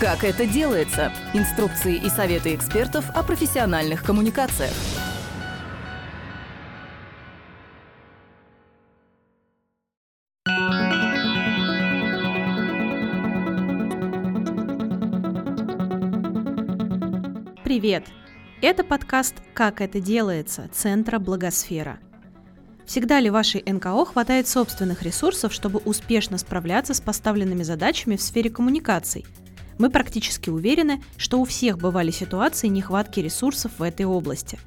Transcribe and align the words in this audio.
Как 0.00 0.22
это 0.22 0.46
делается? 0.46 1.12
Инструкции 1.34 1.96
и 1.96 2.08
советы 2.08 2.54
экспертов 2.54 3.10
о 3.16 3.24
профессиональных 3.24 4.04
коммуникациях. 4.04 4.70
Привет! 17.64 18.04
Это 18.62 18.84
подкаст 18.84 19.34
«Как 19.52 19.80
это 19.80 19.98
делается» 19.98 20.70
Центра 20.72 21.18
Благосфера. 21.18 21.98
Всегда 22.86 23.18
ли 23.18 23.30
вашей 23.30 23.64
НКО 23.66 24.04
хватает 24.04 24.46
собственных 24.46 25.02
ресурсов, 25.02 25.52
чтобы 25.52 25.80
успешно 25.80 26.38
справляться 26.38 26.94
с 26.94 27.00
поставленными 27.00 27.64
задачами 27.64 28.14
в 28.14 28.22
сфере 28.22 28.48
коммуникаций– 28.48 29.26
мы 29.78 29.90
практически 29.90 30.50
уверены, 30.50 31.02
что 31.16 31.40
у 31.40 31.44
всех 31.44 31.78
бывали 31.78 32.10
ситуации 32.10 32.68
нехватки 32.68 33.20
ресурсов 33.20 33.72
в 33.78 33.82
этой 33.82 34.06
области. 34.06 34.58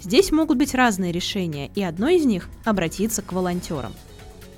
Здесь 0.00 0.32
могут 0.32 0.58
быть 0.58 0.74
разные 0.74 1.12
решения, 1.12 1.70
и 1.74 1.82
одно 1.82 2.08
из 2.08 2.24
них– 2.24 2.48
обратиться 2.64 3.22
к 3.22 3.32
волонтерам. 3.32 3.92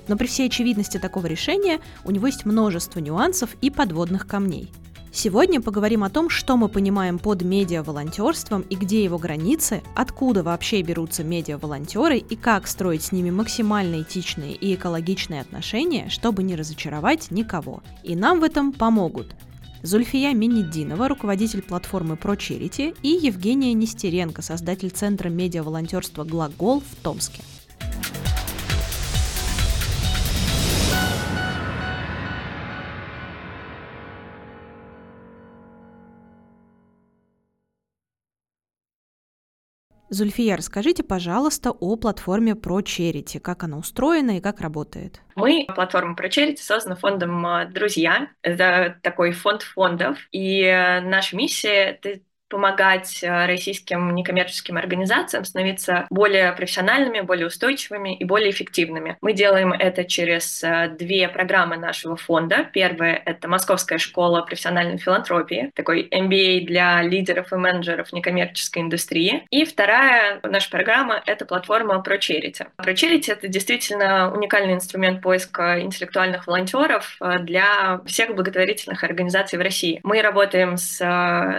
Но 0.07 0.17
при 0.17 0.27
всей 0.27 0.47
очевидности 0.47 0.97
такого 0.97 1.25
решения 1.27 1.79
у 2.03 2.11
него 2.11 2.27
есть 2.27 2.45
множество 2.45 2.99
нюансов 2.99 3.55
и 3.61 3.69
подводных 3.69 4.27
камней. 4.27 4.71
Сегодня 5.11 5.61
поговорим 5.61 6.03
о 6.03 6.09
том, 6.09 6.29
что 6.29 6.57
мы 6.57 6.67
понимаем 6.67 7.19
под 7.19 7.41
медиа-волонтерством 7.41 8.63
и 8.63 8.75
где 8.75 9.01
его 9.01 9.17
границы, 9.17 9.81
откуда 9.95 10.43
вообще 10.43 10.81
берутся 10.81 11.23
медиа-волонтеры 11.23 12.17
и 12.17 12.35
как 12.35 12.67
строить 12.67 13.03
с 13.03 13.11
ними 13.13 13.29
максимально 13.31 14.01
этичные 14.01 14.55
и 14.55 14.75
экологичные 14.75 15.39
отношения, 15.39 16.09
чтобы 16.09 16.43
не 16.43 16.57
разочаровать 16.57 17.31
никого. 17.31 17.81
И 18.03 18.13
нам 18.13 18.41
в 18.41 18.43
этом 18.43 18.73
помогут 18.73 19.35
Зульфия 19.85 20.33
Минидинова, 20.33 21.07
руководитель 21.07 21.61
платформы 21.61 22.15
ProCharity, 22.15 22.97
и 23.03 23.09
Евгения 23.09 23.71
Нестеренко, 23.73 24.41
создатель 24.41 24.89
Центра 24.89 25.29
медиа-волонтерства 25.29 26.23
«Глагол» 26.23 26.79
в 26.81 27.03
Томске. 27.03 27.43
Зульфия, 40.15 40.55
расскажите, 40.55 41.03
пожалуйста, 41.03 41.71
о 41.71 41.97
платформе 41.97 42.53
ProCharity, 42.53 43.39
как 43.39 43.63
она 43.63 43.77
устроена 43.77 44.37
и 44.37 44.41
как 44.41 44.61
работает. 44.61 45.21
Мы, 45.35 45.67
платформа 45.75 46.15
ProCharity, 46.15 46.57
создана 46.57 46.95
фондом 46.95 47.45
а, 47.45 47.65
«Друзья». 47.65 48.29
Это 48.41 48.97
такой 49.03 49.33
фонд 49.33 49.63
фондов. 49.63 50.17
И 50.31 50.61
э, 50.61 51.01
наша 51.01 51.35
миссия— 51.35 51.99
это 52.01 52.21
помогать 52.49 53.23
э, 53.23 53.45
российским 53.45 54.13
некоммерческим 54.13 54.77
организациям 54.77 55.45
становиться 55.45 56.05
более 56.09 56.51
профессиональными, 56.53 57.21
более 57.21 57.47
устойчивыми 57.47 58.15
и 58.15 58.23
более 58.23 58.51
эффективными. 58.51 59.17
Мы 59.21 59.33
делаем 59.33 59.73
это 59.73 60.03
через 60.03 60.63
э, 60.63 60.95
две 60.97 61.27
программы 61.27 61.77
нашего 61.77 62.15
фонда. 62.15 62.69
Первая— 62.71 63.21
это 63.25 63.47
Московская 63.47 63.97
школа 63.97 64.41
профессиональной 64.41 64.97
филантропии, 64.97 65.71
такой 65.75 66.07
MBA 66.09 66.65
для 66.65 67.01
лидеров 67.01 67.51
и 67.51 67.55
менеджеров 67.55 68.13
некоммерческой 68.13 68.83
индустрии. 68.83 69.45
И 69.49 69.65
вторая 69.65 70.39
наша 70.43 70.69
программа— 70.69 71.21
это 71.25 71.45
платформа 71.45 72.03
ProCharity. 72.05 72.67
ProCharity— 72.77 73.25
это 73.31 73.47
действительно 73.47 74.31
уникальный 74.31 74.73
инструмент 74.73 75.21
поиска 75.21 75.81
интеллектуальных 75.81 76.47
волонтеров 76.47 77.17
э, 77.19 77.39
для 77.39 78.01
всех 78.05 78.35
благотворительных 78.35 79.03
организаций 79.03 79.57
в 79.57 79.61
России. 79.61 79.99
Мы 80.03 80.21
работаем 80.21 80.77
с 80.77 80.99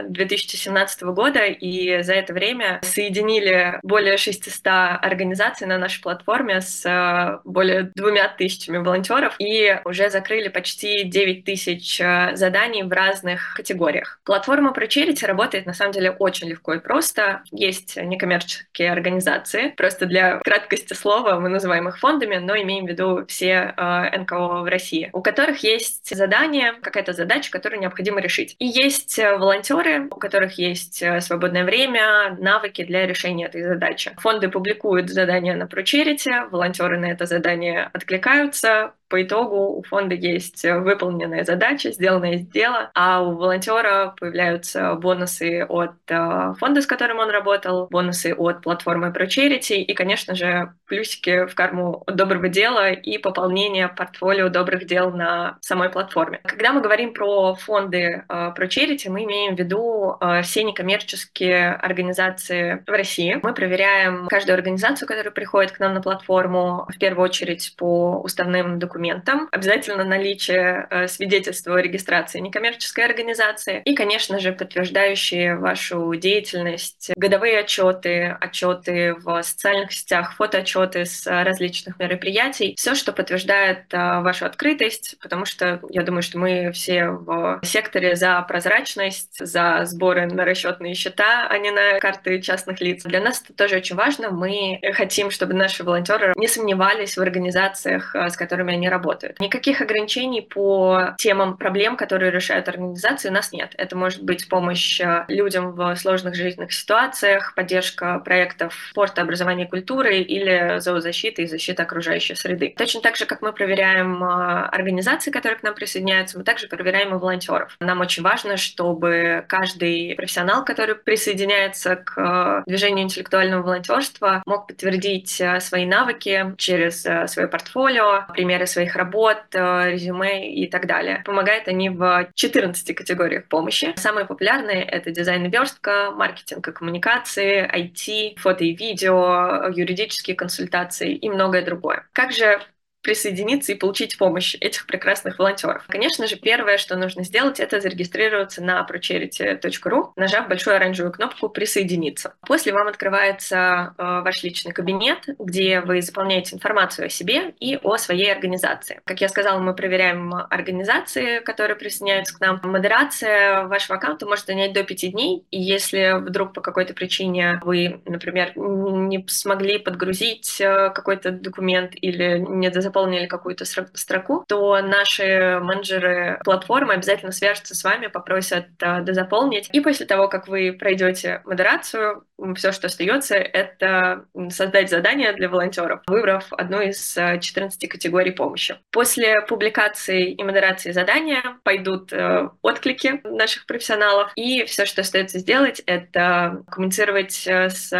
2017 0.08 0.85
2017 0.86 1.02
года, 1.14 1.44
и 1.44 2.02
за 2.02 2.14
это 2.14 2.32
время 2.32 2.80
соединили 2.82 3.78
более 3.82 4.16
600 4.16 4.66
организаций 4.66 5.66
на 5.66 5.78
нашей 5.78 6.00
платформе 6.00 6.60
с 6.60 6.84
э, 6.86 7.40
более 7.44 7.90
двумя 7.94 8.28
тысячами 8.28 8.78
волонтеров 8.78 9.34
и 9.38 9.80
уже 9.84 10.10
закрыли 10.10 10.48
почти 10.48 11.04
9 11.04 11.44
тысяч 11.44 12.00
э, 12.00 12.34
заданий 12.34 12.82
в 12.82 12.92
разных 12.92 13.54
категориях. 13.54 14.20
Платформа 14.24 14.72
про 14.72 14.86
Charity 14.86 15.26
работает 15.26 15.66
на 15.66 15.74
самом 15.74 15.92
деле 15.92 16.10
очень 16.10 16.48
легко 16.48 16.74
и 16.74 16.78
просто. 16.78 17.42
Есть 17.50 17.96
некоммерческие 17.96 18.92
организации, 18.92 19.68
просто 19.76 20.06
для 20.06 20.38
краткости 20.38 20.94
слова 20.94 21.38
мы 21.40 21.48
называем 21.48 21.88
их 21.88 21.98
фондами, 21.98 22.36
но 22.36 22.56
имеем 22.56 22.86
в 22.86 22.88
виду 22.88 23.24
все 23.26 23.74
э, 23.76 24.18
НКО 24.18 24.62
в 24.62 24.70
России, 24.70 25.10
у 25.12 25.22
которых 25.22 25.58
есть 25.58 26.14
задание, 26.14 26.72
какая-то 26.80 27.12
задача, 27.12 27.50
которую 27.50 27.80
необходимо 27.80 28.20
решить. 28.20 28.56
И 28.58 28.66
есть 28.66 29.18
волонтеры, 29.18 30.06
у 30.10 30.16
которых 30.16 30.58
есть 30.58 30.65
есть 30.68 31.02
э, 31.02 31.20
свободное 31.20 31.64
время, 31.64 32.36
навыки 32.38 32.84
для 32.84 33.06
решения 33.06 33.46
этой 33.46 33.62
задачи. 33.62 34.12
Фонды 34.18 34.48
публикуют 34.48 35.10
задания 35.10 35.54
на 35.54 35.64
ProCharity, 35.64 36.48
волонтеры 36.50 36.98
на 36.98 37.06
это 37.06 37.26
задание 37.26 37.90
откликаются, 37.92 38.92
по 39.08 39.22
итогу 39.22 39.78
у 39.78 39.82
фонда 39.82 40.14
есть 40.14 40.64
выполненная 40.64 41.44
задача, 41.44 41.92
сделанное 41.92 42.38
дело, 42.38 42.90
а 42.94 43.22
у 43.22 43.36
волонтера 43.36 44.14
появляются 44.18 44.94
бонусы 44.94 45.64
от 45.68 45.94
э, 46.08 46.54
фонда, 46.58 46.82
с 46.82 46.86
которым 46.86 47.18
он 47.18 47.30
работал, 47.30 47.86
бонусы 47.90 48.34
от 48.36 48.62
платформы 48.62 49.08
ProCharity 49.08 49.76
и, 49.76 49.94
конечно 49.94 50.34
же, 50.34 50.72
плюсики 50.86 51.46
в 51.46 51.54
карму 51.54 52.02
доброго 52.06 52.48
дела 52.48 52.90
и 52.90 53.18
пополнение 53.18 53.88
портфолио 53.88 54.48
добрых 54.48 54.86
дел 54.86 55.10
на 55.10 55.58
самой 55.60 55.90
платформе. 55.90 56.40
Когда 56.44 56.72
мы 56.72 56.80
говорим 56.80 57.12
про 57.14 57.54
фонды 57.54 58.24
э, 58.28 58.52
ProCharity, 58.56 59.08
мы 59.08 59.24
имеем 59.24 59.54
в 59.54 59.58
виду 59.58 60.16
э, 60.20 60.42
все 60.42 60.64
некоммерческие 60.64 61.74
организации 61.74 62.82
в 62.86 62.90
России. 62.90 63.38
Мы 63.42 63.54
проверяем 63.54 64.26
каждую 64.28 64.54
организацию, 64.54 65.06
которая 65.06 65.32
приходит 65.32 65.72
к 65.72 65.78
нам 65.78 65.94
на 65.94 66.02
платформу, 66.02 66.86
в 66.88 66.98
первую 66.98 67.24
очередь 67.24 67.74
по 67.76 68.20
уставным 68.20 68.78
документам, 68.78 68.95
документам, 68.96 69.48
обязательно 69.52 70.04
наличие 70.04 70.86
э, 70.90 71.06
свидетельства 71.06 71.74
о 71.74 71.80
регистрации 71.80 72.40
некоммерческой 72.40 73.04
организации 73.04 73.82
и, 73.84 73.94
конечно 73.94 74.38
же, 74.38 74.52
подтверждающие 74.52 75.56
вашу 75.56 76.14
деятельность, 76.14 77.10
годовые 77.16 77.58
отчеты, 77.58 78.36
отчеты 78.40 79.14
в 79.14 79.42
социальных 79.42 79.92
сетях, 79.92 80.34
фотоотчеты 80.36 81.04
с 81.04 81.26
различных 81.26 81.98
мероприятий, 81.98 82.74
все, 82.78 82.94
что 82.94 83.12
подтверждает 83.12 83.92
э, 83.92 84.20
вашу 84.20 84.46
открытость, 84.46 85.16
потому 85.20 85.44
что 85.44 85.80
я 85.90 86.02
думаю, 86.02 86.22
что 86.22 86.38
мы 86.38 86.72
все 86.72 87.08
в 87.08 87.60
секторе 87.62 88.16
за 88.16 88.40
прозрачность, 88.48 89.36
за 89.38 89.82
сборы 89.84 90.26
на 90.26 90.44
расчетные 90.44 90.94
счета, 90.94 91.46
а 91.48 91.58
не 91.58 91.70
на 91.70 92.00
карты 92.00 92.40
частных 92.40 92.80
лиц. 92.80 93.02
Для 93.04 93.20
нас 93.20 93.42
это 93.42 93.52
тоже 93.52 93.76
очень 93.76 93.96
важно. 93.96 94.30
Мы 94.30 94.80
хотим, 94.94 95.30
чтобы 95.30 95.52
наши 95.52 95.84
волонтеры 95.84 96.32
не 96.36 96.48
сомневались 96.48 97.16
в 97.18 97.20
организациях, 97.20 98.14
э, 98.14 98.30
с 98.30 98.36
которыми 98.36 98.72
они 98.72 98.85
они 98.86 98.90
работают. 98.90 99.40
Никаких 99.40 99.80
ограничений 99.80 100.42
по 100.42 101.14
темам 101.18 101.56
проблем, 101.56 101.96
которые 101.96 102.30
решают 102.30 102.68
организации, 102.68 103.28
у 103.28 103.32
нас 103.32 103.52
нет. 103.52 103.74
Это 103.76 103.96
может 103.96 104.22
быть 104.22 104.48
помощь 104.48 105.00
э, 105.00 105.24
людям 105.28 105.72
в 105.72 105.96
сложных 105.96 106.34
жизненных 106.34 106.72
ситуациях, 106.72 107.54
поддержка 107.54 108.18
проектов 108.20 108.74
спорта, 108.90 109.22
образования 109.22 109.64
и 109.64 109.68
культуры 109.68 110.18
или 110.18 110.78
зоозащиты 110.78 111.42
и 111.42 111.46
защиты 111.46 111.82
окружающей 111.82 112.34
среды. 112.34 112.74
Точно 112.76 113.00
так 113.00 113.16
же, 113.16 113.26
как 113.26 113.42
мы 113.42 113.52
проверяем 113.52 114.22
э, 114.22 114.68
организации, 114.68 115.30
которые 115.30 115.58
к 115.58 115.62
нам 115.62 115.74
присоединяются, 115.74 116.38
мы 116.38 116.44
также 116.44 116.68
проверяем 116.68 117.14
и 117.14 117.18
волонтеров. 117.18 117.76
Нам 117.80 118.00
очень 118.00 118.22
важно, 118.22 118.56
чтобы 118.56 119.44
каждый 119.48 120.14
профессионал, 120.16 120.64
который 120.64 120.94
присоединяется 120.94 121.96
к 121.96 122.14
э, 122.16 122.70
движению 122.70 123.04
интеллектуального 123.04 123.62
волонтерства, 123.62 124.42
мог 124.46 124.68
подтвердить 124.68 125.42
свои 125.60 125.86
навыки 125.86 126.54
через 126.56 127.02
свое 127.02 127.48
портфолио, 127.48 128.26
примеры 128.32 128.66
своих 128.76 128.94
работ, 128.94 129.38
э, 129.54 129.90
резюме 129.92 130.52
и 130.52 130.68
так 130.68 130.86
далее. 130.86 131.22
Помогают 131.24 131.66
они 131.66 131.88
в 131.88 132.28
14 132.34 132.92
категориях 132.92 133.48
помощи. 133.48 133.94
Самые 133.96 134.26
популярные— 134.26 134.82
это 134.84 135.10
дизайн 135.10 135.46
и 135.46 135.50
верстка, 135.50 136.10
маркетинг 136.10 136.68
и 136.68 136.72
коммуникации, 136.72 137.66
IT, 137.66 138.36
фото 138.38 138.64
и 138.64 138.74
видео, 138.74 139.68
юридические 139.74 140.36
консультации 140.36 141.14
и 141.14 141.30
многое 141.30 141.64
другое. 141.64 142.06
Как 142.12 142.32
же 142.32 142.60
присоединиться 143.06 143.70
и 143.70 143.76
получить 143.76 144.18
помощь 144.18 144.56
этих 144.60 144.84
прекрасных 144.84 145.38
волонтеров. 145.38 145.84
Конечно 145.86 146.26
же, 146.26 146.34
первое, 146.34 146.76
что 146.76 146.96
нужно 146.96 147.22
сделать, 147.22 147.60
это 147.60 147.80
зарегистрироваться 147.80 148.64
на 148.64 148.84
procharity.ru, 148.84 150.10
нажав 150.16 150.48
большую 150.48 150.74
оранжевую 150.74 151.12
кнопку 151.12 151.48
«Присоединиться». 151.48 152.34
После 152.44 152.72
вам 152.72 152.88
открывается 152.88 153.94
э, 153.96 154.22
ваш 154.24 154.42
личный 154.42 154.72
кабинет, 154.72 155.18
где 155.38 155.82
вы 155.82 156.02
заполняете 156.02 156.56
информацию 156.56 157.06
о 157.06 157.08
себе 157.08 157.54
и 157.60 157.78
о 157.80 157.96
своей 157.96 158.32
организации. 158.32 159.00
Как 159.04 159.20
я 159.20 159.28
сказала, 159.28 159.60
мы 159.60 159.72
проверяем 159.72 160.34
организации, 160.34 161.38
которые 161.38 161.76
присоединяются 161.76 162.36
к 162.36 162.40
нам. 162.40 162.60
Модерация 162.64 163.68
вашего 163.68 163.98
аккаунта 163.98 164.26
может 164.26 164.46
занять 164.46 164.72
до 164.72 164.82
5 164.82 165.12
дней, 165.12 165.44
и 165.52 165.62
если 165.62 166.18
вдруг 166.18 166.54
по 166.54 166.60
какой-то 166.60 166.92
причине 166.92 167.60
вы, 167.62 168.00
например, 168.04 168.50
не 168.56 169.24
смогли 169.28 169.78
подгрузить 169.78 170.60
э, 170.60 170.90
какой-то 170.90 171.30
документ 171.30 171.92
или 171.94 172.38
не 172.38 172.68
заполнили 172.96 173.26
какую-то 173.26 173.66
строку, 173.66 174.44
то 174.48 174.80
наши 174.80 175.60
менеджеры 175.60 176.40
платформы 176.44 176.94
обязательно 176.94 177.30
свяжутся 177.30 177.74
с 177.74 177.84
вами, 177.84 178.06
попросят 178.06 178.68
э, 178.80 179.02
дозаполнить. 179.02 179.68
И 179.72 179.80
после 179.80 180.06
того, 180.06 180.28
как 180.28 180.48
вы 180.48 180.72
пройдете 180.72 181.42
модерацию, 181.44 182.24
все, 182.54 182.72
что 182.72 182.86
остается, 182.86 183.34
это 183.34 184.24
создать 184.48 184.88
задание 184.88 185.32
для 185.34 185.50
волонтеров, 185.50 186.00
выбрав 186.06 186.46
одну 186.52 186.80
из 186.80 187.14
14 187.14 187.84
э, 187.84 187.86
категорий 187.86 188.30
помощи. 188.30 188.76
После 188.92 189.42
публикации 189.42 190.32
и 190.32 190.42
модерации 190.42 190.92
задания 190.92 191.42
пойдут 191.62 192.14
э, 192.14 192.48
отклики 192.62 193.20
наших 193.24 193.66
профессионалов, 193.66 194.32
и 194.36 194.64
все, 194.64 194.86
что 194.86 195.02
остается 195.02 195.38
сделать, 195.38 195.82
это 195.84 196.62
коммуницировать 196.70 197.46
с 197.46 197.90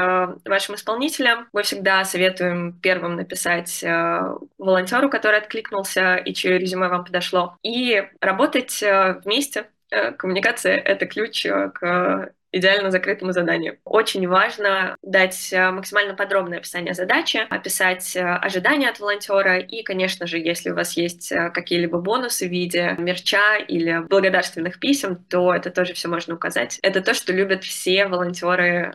вашим 0.44 0.74
исполнителем. 0.74 1.48
Мы 1.52 1.64
всегда 1.64 2.02
советуем 2.04 2.72
первым 2.80 3.16
написать 3.16 3.84
волонтеру, 4.86 5.10
который 5.10 5.38
откликнулся 5.38 6.16
и 6.16 6.32
чье 6.32 6.58
резюме 6.58 6.88
вам 6.88 7.04
подошло, 7.04 7.56
и 7.62 8.08
работать 8.20 8.82
вместе 9.24 9.66
Коммуникация— 10.18 10.76
это 10.84 11.06
ключ 11.06 11.46
к 11.46 12.32
идеально 12.56 12.90
закрытому 12.90 13.32
заданию. 13.32 13.78
Очень 13.84 14.26
важно 14.28 14.96
дать 15.02 15.52
э, 15.52 15.70
максимально 15.70 16.14
подробное 16.14 16.58
описание 16.58 16.94
задачи, 16.94 17.46
описать 17.48 18.16
э, 18.16 18.20
ожидания 18.20 18.88
от 18.88 19.00
волонтера 19.00 19.58
и, 19.58 19.82
конечно 19.82 20.26
же, 20.26 20.38
если 20.38 20.70
у 20.70 20.74
вас 20.74 20.96
есть 20.96 21.32
э, 21.32 21.50
какие-либо 21.50 21.98
бонусы 21.98 22.46
в 22.46 22.50
виде 22.50 22.94
мерча 22.98 23.56
или 23.56 24.00
благодарственных 24.08 24.78
писем, 24.78 25.16
то 25.28 25.54
это 25.54 25.70
тоже 25.70 25.94
все 25.94 26.08
можно 26.08 26.34
указать. 26.34 26.78
Это 26.82 27.00
то, 27.00 27.14
что 27.14 27.32
любят 27.32 27.64
все 27.64 28.06
волонтеры, 28.06 28.94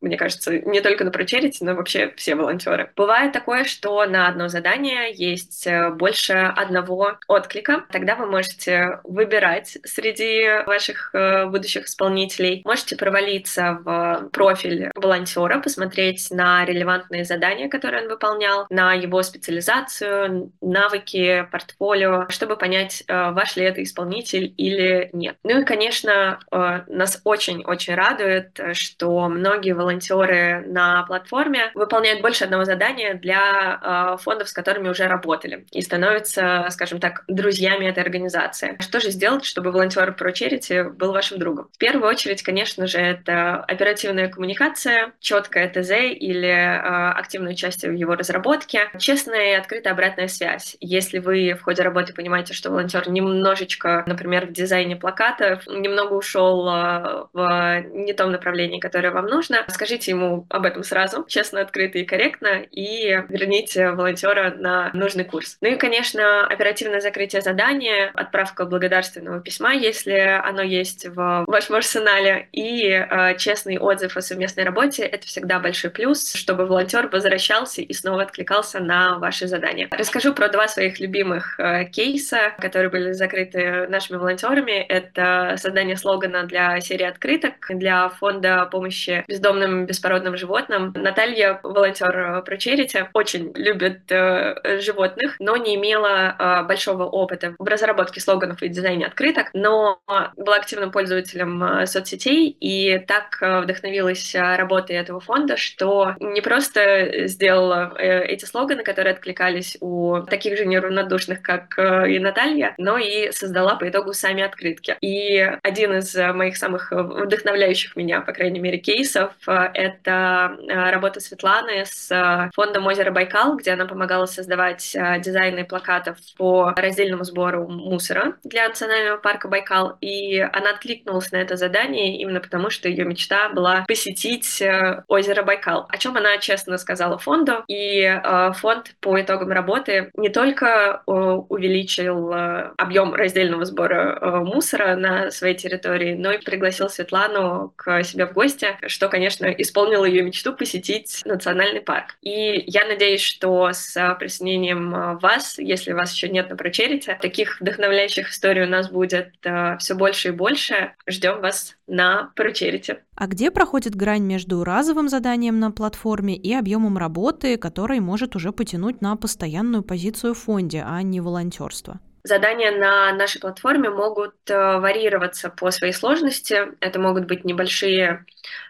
мне 0.00 0.16
кажется, 0.16 0.58
не 0.58 0.80
только 0.80 1.04
на 1.04 1.10
ProCharity, 1.10 1.58
но 1.60 1.74
вообще 1.74 2.12
все 2.16 2.34
волонтеры. 2.34 2.90
Бывает 2.96 3.32
такое, 3.32 3.64
что 3.64 4.04
на 4.06 4.28
одно 4.28 4.48
задание 4.48 5.12
есть 5.12 5.66
больше 5.92 6.32
одного 6.32 7.18
отклика. 7.28 7.84
Тогда 7.90 8.16
вы 8.16 8.26
можете 8.26 9.00
выбирать 9.04 9.78
среди 9.84 10.64
ваших 10.66 11.14
будущих 11.50 11.86
исполнителей. 11.86 12.62
Можете 12.64 12.96
провалиться 13.02 13.80
в 13.84 14.28
профиль 14.30 14.92
волонтера, 14.94 15.58
посмотреть 15.58 16.28
на 16.30 16.64
релевантные 16.64 17.24
задания, 17.24 17.68
которые 17.68 18.04
он 18.04 18.08
выполнял, 18.08 18.66
на 18.70 18.94
его 18.94 19.24
специализацию, 19.24 20.52
навыки, 20.60 21.48
портфолио, 21.50 22.26
чтобы 22.28 22.56
понять, 22.56 23.02
э, 23.08 23.32
ваш 23.32 23.56
ли 23.56 23.64
это 23.64 23.82
исполнитель 23.82 24.54
или 24.56 25.10
нет. 25.12 25.36
Ну 25.42 25.62
и, 25.62 25.64
конечно, 25.64 26.38
э, 26.52 26.82
нас 26.86 27.20
очень-очень 27.24 27.96
радует, 27.96 28.60
что 28.74 29.28
многие 29.28 29.72
волонтеры 29.72 30.64
на 30.68 31.02
платформе 31.02 31.72
выполняют 31.74 32.22
больше 32.22 32.44
одного 32.44 32.64
задания 32.64 33.14
для 33.14 34.14
э, 34.14 34.22
фондов, 34.22 34.48
с 34.48 34.52
которыми 34.52 34.88
уже 34.88 35.08
работали, 35.08 35.66
и 35.72 35.82
становятся, 35.82 36.68
скажем 36.70 37.00
так, 37.00 37.24
друзьями 37.26 37.86
этой 37.86 38.04
организации. 38.04 38.76
Что 38.78 39.00
же 39.00 39.10
сделать, 39.10 39.44
чтобы 39.44 39.72
волонтер 39.72 40.12
про 40.14 40.30
Charity 40.30 40.88
был 40.88 41.12
вашим 41.12 41.40
другом? 41.40 41.68
В 41.72 41.78
первую 41.78 42.08
очередь, 42.08 42.44
конечно 42.44 42.86
же, 42.86 42.91
это 42.98 43.56
оперативная 43.56 44.28
коммуникация, 44.28 45.12
четкое 45.20 45.68
ТЗ 45.68 45.90
или 45.90 46.48
э, 46.48 47.10
активное 47.12 47.52
участие 47.52 47.90
в 47.90 47.94
его 47.94 48.14
разработке, 48.14 48.90
честная 48.98 49.52
и 49.52 49.58
открытая 49.58 49.92
обратная 49.92 50.28
связь. 50.28 50.76
Если 50.80 51.18
вы 51.18 51.54
в 51.54 51.62
ходе 51.62 51.82
работы 51.82 52.12
понимаете, 52.12 52.54
что 52.54 52.70
волонтер 52.70 53.08
немножечко, 53.08 54.04
например, 54.06 54.46
в 54.46 54.52
дизайне 54.52 54.96
плакатов, 54.96 55.66
немного 55.66 56.14
ушел 56.14 56.68
э, 56.68 57.26
в 57.32 57.82
не 57.92 58.12
том 58.12 58.32
направлении, 58.32 58.80
которое 58.80 59.10
вам 59.10 59.26
нужно, 59.26 59.64
скажите 59.68 60.10
ему 60.10 60.46
об 60.48 60.64
этом 60.64 60.82
сразу, 60.82 61.24
честно, 61.28 61.60
открыто 61.60 61.98
и 61.98 62.04
корректно, 62.04 62.62
и 62.70 63.22
верните 63.28 63.90
волонтера 63.90 64.54
на 64.56 64.90
нужный 64.92 65.24
курс. 65.24 65.58
Ну 65.60 65.68
и, 65.68 65.76
конечно, 65.76 66.46
оперативное 66.46 67.00
закрытие 67.00 67.42
задания, 67.42 68.10
отправка 68.14 68.64
благодарственного 68.64 69.40
письма, 69.40 69.72
если 69.72 70.12
оно 70.12 70.62
есть 70.62 71.06
в 71.06 71.44
вашем 71.46 71.76
арсенале, 71.76 72.48
и 72.52 72.62
э, 72.80 73.36
честный 73.38 73.78
отзыв 73.78 74.16
о 74.16 74.22
совместной 74.22 74.64
работе— 74.64 75.02
это 75.04 75.26
всегда 75.26 75.58
большой 75.58 75.90
плюс, 75.90 76.32
чтобы 76.32 76.66
волонтер 76.66 77.08
возвращался 77.08 77.82
и 77.82 77.92
снова 77.92 78.22
откликался 78.22 78.80
на 78.80 79.18
ваши 79.18 79.46
задания. 79.46 79.88
Расскажу 79.90 80.34
про 80.34 80.48
два 80.48 80.68
своих 80.68 81.00
любимых 81.00 81.58
э, 81.58 81.84
кейса, 81.84 82.52
которые 82.58 82.90
были 82.90 83.12
закрыты 83.12 83.86
нашими 83.88 84.16
волонтерами. 84.16 84.80
Это 84.80 85.56
создание 85.58 85.96
слогана 85.96 86.44
для 86.44 86.80
серии 86.80 87.06
открыток 87.06 87.54
для 87.68 88.08
фонда 88.08 88.66
помощи 88.70 89.24
бездомным 89.28 89.86
беспородным 89.86 90.36
животным. 90.36 90.92
Наталья, 90.96 91.60
волонтер 91.62 92.42
про 92.44 92.56
Charity, 92.56 93.08
очень 93.12 93.52
любит 93.54 94.10
э, 94.10 94.80
животных, 94.80 95.36
но 95.38 95.56
не 95.56 95.76
имела 95.76 96.36
э, 96.38 96.62
большого 96.64 97.04
опыта 97.04 97.54
в 97.58 97.66
разработке 97.66 98.20
слоганов 98.20 98.62
и 98.62 98.68
дизайне 98.68 99.06
открыток, 99.06 99.50
но 99.52 100.00
была 100.36 100.56
активным 100.56 100.90
пользователем 100.90 101.62
э, 101.62 101.86
соцсетей 101.86 102.48
и 102.62 103.00
так 103.08 103.38
э, 103.40 103.60
вдохновилась 103.62 104.36
э, 104.36 104.56
работой 104.56 104.94
этого 104.94 105.18
фонда, 105.18 105.56
что 105.56 106.14
не 106.20 106.40
просто 106.40 107.26
сделала 107.26 107.92
э, 107.98 108.22
эти 108.26 108.44
слоганы, 108.44 108.84
которые 108.84 109.14
откликались 109.14 109.76
у 109.80 110.20
таких 110.20 110.56
же 110.56 110.64
неравнодушных, 110.64 111.42
как 111.42 111.76
и 111.78 112.20
Наталья, 112.20 112.74
но 112.78 112.98
и 112.98 113.32
создала 113.32 113.74
по 113.74 113.88
итогу 113.88 114.12
сами 114.12 114.44
открытки. 114.44 114.96
И 115.00 115.38
один 115.62 115.96
из 115.96 116.14
моих 116.14 116.56
самых 116.56 116.92
вдохновляющих 116.92 117.96
меня, 117.96 118.20
по 118.20 118.32
крайней 118.32 118.60
мере, 118.60 118.78
кейсов— 118.78 119.32
это 119.46 120.56
работа 120.68 121.18
Светланы 121.18 121.84
с 121.84 122.50
фондом 122.54 122.86
«Озеро 122.86 123.10
Байкал», 123.10 123.56
где 123.56 123.72
она 123.72 123.86
помогала 123.86 124.26
создавать 124.26 124.96
дизайны 125.20 125.64
плакатов 125.64 126.18
по 126.36 126.72
раздельному 126.76 127.24
сбору 127.24 127.66
мусора 127.66 128.36
для 128.44 128.68
Национального 128.68 129.16
парка 129.16 129.48
Байкал. 129.48 129.96
И 130.00 130.38
она 130.38 130.70
откликнулась 130.70 131.32
на 131.32 131.36
это 131.36 131.56
задание 131.56 132.18
именно 132.18 132.40
потому, 132.52 132.68
что 132.68 132.86
ее 132.86 133.06
мечта 133.06 133.48
была 133.48 133.86
посетить 133.88 134.60
э, 134.60 135.04
озеро 135.08 135.42
Байкал, 135.42 135.86
о 135.88 135.96
чем 135.96 136.18
она 136.18 136.36
честно 136.36 136.76
сказала 136.76 137.16
фонду. 137.16 137.64
И 137.66 138.02
э, 138.02 138.52
фонд 138.52 138.94
по 139.00 139.18
итогам 139.18 139.52
работы 139.52 140.10
не 140.12 140.28
только 140.28 141.02
э, 141.06 141.10
увеличил 141.10 142.30
объем 142.76 143.14
раздельного 143.14 143.64
сбора 143.64 144.42
мусора 144.44 144.96
на 144.96 145.30
своей 145.30 145.54
территории, 145.54 146.14
но 146.14 146.32
и 146.32 146.42
пригласил 146.42 146.90
Светлану 146.90 147.72
к 147.74 148.02
себе 148.04 148.26
в 148.26 148.34
гости, 148.34 148.76
что, 148.86 149.08
конечно, 149.08 149.46
исполнило 149.46 150.04
ее 150.04 150.22
мечту 150.22 150.52
посетить 150.52 151.22
национальный 151.24 151.80
парк. 151.80 152.16
И 152.20 152.64
я 152.66 152.84
надеюсь, 152.84 153.22
что 153.22 153.70
с 153.72 154.16
присоединением 154.18 155.18
вас, 155.18 155.58
если 155.58 155.92
вас 155.92 156.12
еще 156.12 156.28
нет 156.28 156.50
на 156.50 156.56
прочерите, 156.56 157.18
таких 157.22 157.60
вдохновляющих 157.60 158.28
историй 158.28 158.64
у 158.64 158.68
нас 158.68 158.90
будет 158.90 159.32
все 159.78 159.94
больше 159.94 160.28
и 160.28 160.32
больше. 160.32 160.92
Ждем 161.06 161.40
вас 161.40 161.76
на 161.86 162.32
ProCharity. 162.42 162.98
А 163.14 163.26
где 163.26 163.50
проходит 163.50 163.94
грань 163.94 164.22
между 164.22 164.64
разовым 164.64 165.08
заданием 165.08 165.60
на 165.60 165.70
платформе 165.70 166.36
и 166.36 166.52
объемом 166.54 166.98
работы, 166.98 167.56
который 167.56 168.00
может 168.00 168.36
уже 168.36 168.52
потянуть 168.52 169.00
на 169.00 169.16
постоянную 169.16 169.82
позицию 169.82 170.34
в 170.34 170.38
фонде, 170.38 170.84
а 170.86 171.02
не 171.02 171.20
волонтерство? 171.20 172.00
Задания 172.24 172.70
на 172.70 173.12
нашей 173.14 173.40
платформе 173.40 173.90
могут 173.90 174.34
э, 174.48 174.78
варьироваться 174.78 175.50
по 175.50 175.70
своей 175.72 175.92
сложности. 175.92 176.68
Это 176.80 177.00
могут 177.00 177.26
быть 177.26 177.44
небольшие 177.44 178.24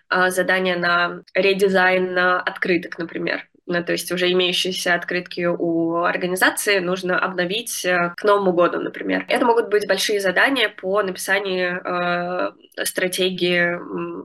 э, 0.09 0.31
задания 0.31 0.79
на 0.79 1.23
редизайн 1.35 2.19
открыток, 2.19 2.99
например 2.99 3.47
ну, 3.67 3.83
то 3.85 3.93
есть 3.93 4.11
уже 4.11 4.31
имеющиеся 4.33 4.95
открытки 4.95 5.47
у 5.47 6.03
организации 6.03 6.79
нужно 6.81 7.19
обновить 7.19 7.85
э, 7.85 8.13
к 8.17 8.25
Новому 8.25 8.53
году, 8.53 8.81
например. 8.81 9.25
Это 9.29 9.45
могут 9.45 9.69
быть 9.69 9.87
большие 9.87 10.21
задания 10.21 10.69
по 10.69 11.03
написанию 11.03 11.81
э, 11.81 12.85
стратегии 12.85 13.79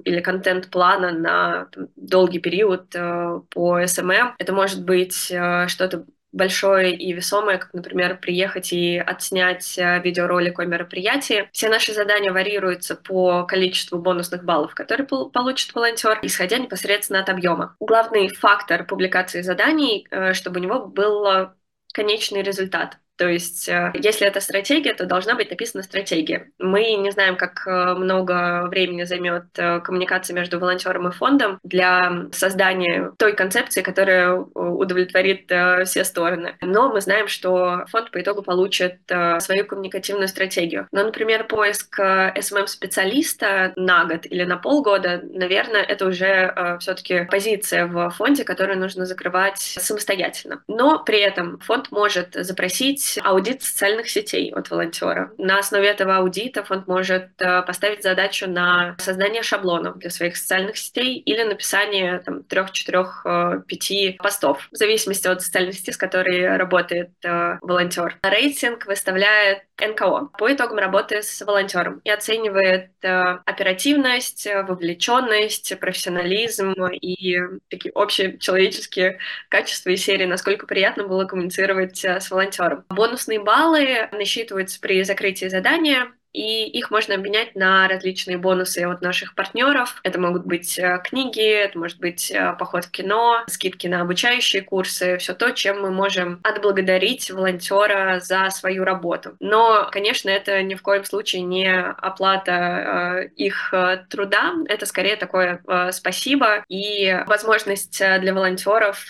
или 0.07 0.21
контент-плана 0.21 1.11
на 1.11 1.65
там, 1.65 1.87
долгий 1.95 2.39
период 2.39 2.95
э, 2.95 3.41
по 3.51 3.81
SMM. 3.81 4.33
Это 4.39 4.53
может 4.53 4.83
быть 4.83 5.29
э, 5.29 5.67
что-то 5.67 6.05
большое 6.37 6.95
и 6.95 7.11
весомое, 7.11 7.57
как, 7.57 7.73
например, 7.73 8.17
приехать 8.17 8.71
и 8.71 8.97
отснять 8.97 9.77
э, 9.77 9.99
видеоролик 10.01 10.59
о 10.59 10.65
мероприятии. 10.65 11.49
Все 11.51 11.69
наши 11.69 11.93
задания 11.93 12.31
варьируются 12.31 12.95
по 12.95 13.43
количеству 13.43 13.99
бонусных 13.99 14.43
баллов, 14.43 14.75
которые 14.75 15.07
получит 15.07 15.73
волонтер, 15.73 16.19
исходя 16.21 16.57
непосредственно 16.59 17.19
от 17.19 17.29
объема. 17.29 17.75
Главный 17.79 18.29
фактор 18.29 18.85
публикации 18.85 19.41
заданий, 19.41 20.07
э, 20.11 20.33
чтобы 20.33 20.59
у 20.59 20.63
него 20.63 20.85
был 20.85 21.49
конечный 21.93 22.43
результат. 22.43 22.99
То 23.17 23.27
есть, 23.27 23.67
э, 23.67 23.91
если 23.95 24.27
это 24.27 24.39
стратегия, 24.39 24.93
то 24.93 25.05
должна 25.05 25.35
быть 25.35 25.49
написана 25.49 25.83
стратегия. 25.83 26.51
Мы 26.59 26.93
не 26.93 27.11
знаем, 27.11 27.35
как 27.35 27.65
э, 27.65 27.95
много 27.95 28.67
времени 28.67 29.03
займет 29.03 29.45
э, 29.57 29.79
коммуникация 29.79 30.35
между 30.35 30.59
волонтером 30.59 31.07
и 31.07 31.11
фондом 31.11 31.59
для 31.63 32.27
создания 32.31 33.11
той 33.17 33.33
концепции, 33.33 33.81
которая 33.81 34.33
удовлетворит 34.33 35.51
все 35.85 36.03
стороны. 36.03 36.55
Но 36.61 36.89
мы 36.89 37.01
знаем, 37.01 37.27
что 37.27 37.85
фонд 37.87 38.11
по 38.11 38.21
итогу 38.21 38.43
получит 38.43 38.99
свою 39.39 39.65
коммуникативную 39.65 40.27
стратегию. 40.27 40.87
Но, 40.91 41.03
например, 41.03 41.45
поиск 41.45 41.99
SMM-специалиста 41.99 43.73
на 43.75 44.05
год 44.05 44.25
или 44.25 44.43
на 44.43 44.57
полгода, 44.57 45.21
наверное, 45.23 45.81
это 45.81 46.05
уже 46.05 46.77
все-таки 46.79 47.25
позиция 47.25 47.87
в 47.87 48.09
фонде, 48.11 48.43
которую 48.43 48.79
нужно 48.79 49.05
закрывать 49.05 49.57
самостоятельно. 49.57 50.61
Но 50.67 51.03
при 51.03 51.19
этом 51.19 51.59
фонд 51.59 51.91
может 51.91 52.33
запросить 52.33 53.06
аудит 53.23 53.63
социальных 53.63 54.09
сетей 54.09 54.51
от 54.51 54.69
волонтера. 54.69 55.31
На 55.37 55.59
основе 55.59 55.87
этого 55.87 56.17
аудита 56.17 56.63
фонд 56.63 56.87
может 56.87 57.29
э, 57.39 57.61
поставить 57.63 58.03
задачу 58.03 58.49
на 58.49 58.95
создание 58.99 59.43
шаблонов 59.43 59.97
для 59.97 60.09
своих 60.09 60.37
социальных 60.37 60.77
сетей 60.77 61.17
или 61.17 61.43
написание 61.43 62.21
трех, 62.47 62.71
четырех, 62.71 63.21
э, 63.25 63.61
пяти 63.67 64.17
постов, 64.21 64.67
в 64.71 64.75
зависимости 64.75 65.27
от 65.27 65.41
социальной 65.41 65.73
сети, 65.73 65.91
с 65.91 65.97
которой 65.97 66.57
работает 66.57 67.11
э, 67.23 67.57
волонтер. 67.61 68.17
Рейтинг 68.23 68.85
выставляет 68.85 69.63
НКО 69.79 70.29
по 70.37 70.51
итогам 70.51 70.77
работы 70.77 71.21
с 71.21 71.41
волонтером 71.45 72.01
и 72.03 72.09
оценивает 72.09 72.89
оперативность, 73.01 74.47
вовлеченность, 74.47 75.77
профессионализм 75.79 76.73
и 76.85 77.39
такие 77.69 77.91
общие 77.93 78.39
человеческие 78.39 79.19
качества 79.49 79.91
и 79.91 79.95
серии, 79.95 80.25
насколько 80.25 80.65
приятно 80.65 81.07
было 81.07 81.25
коммуницировать 81.25 82.03
с 82.03 82.31
волонтером. 82.31 82.85
Бонусные 82.97 83.39
баллы 83.39 84.09
насчитываются 84.11 84.79
при 84.81 85.03
закрытии 85.03 85.45
задания 85.49 86.13
и 86.37 86.67
их 86.67 86.91
можно 86.91 87.15
обменять 87.15 87.55
на 87.55 87.87
различные 87.87 88.37
бонусы 88.37 88.83
от 88.85 89.01
наших 89.01 89.33
партнеров. 89.33 89.99
Это 90.03 90.19
могут 90.19 90.45
быть 90.45 90.77
э, 90.77 91.01
книги, 91.03 91.41
это 91.41 91.79
может 91.79 91.99
быть 91.99 92.29
э, 92.29 92.55
поход 92.59 92.85
в 92.85 92.91
кино, 92.91 93.43
скидки 93.47 93.87
на 93.87 94.01
обучающие 94.01 94.61
курсы, 94.61 95.17
все 95.17 95.33
то, 95.33 95.49
чем 95.49 95.81
мы 95.81 95.89
можем 95.89 96.39
отблагодарить 96.43 97.31
волонтера 97.31 98.19
за 98.19 98.51
свою 98.51 98.83
работу. 98.83 99.35
Но, 99.39 99.89
конечно, 99.91 100.29
это 100.29 100.61
ни 100.61 100.75
в 100.75 100.83
коем 100.83 101.05
случае 101.05 101.41
не 101.41 101.75
оплата 101.75 102.51
э, 102.51 103.27
их 103.35 103.73
труда, 104.09 104.53
это 104.67 104.85
скорее 104.85 105.15
такое 105.15 105.61
спасибо 105.91 106.63
и 106.67 107.23
возможность 107.25 107.99
для 107.99 108.33
волонтеров 108.33 109.09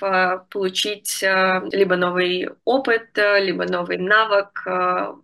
получить 0.50 1.22
либо 1.22 1.96
новый 1.96 2.50
опыт, 2.64 3.10
либо 3.16 3.66
новый 3.66 3.98
навык 3.98 4.66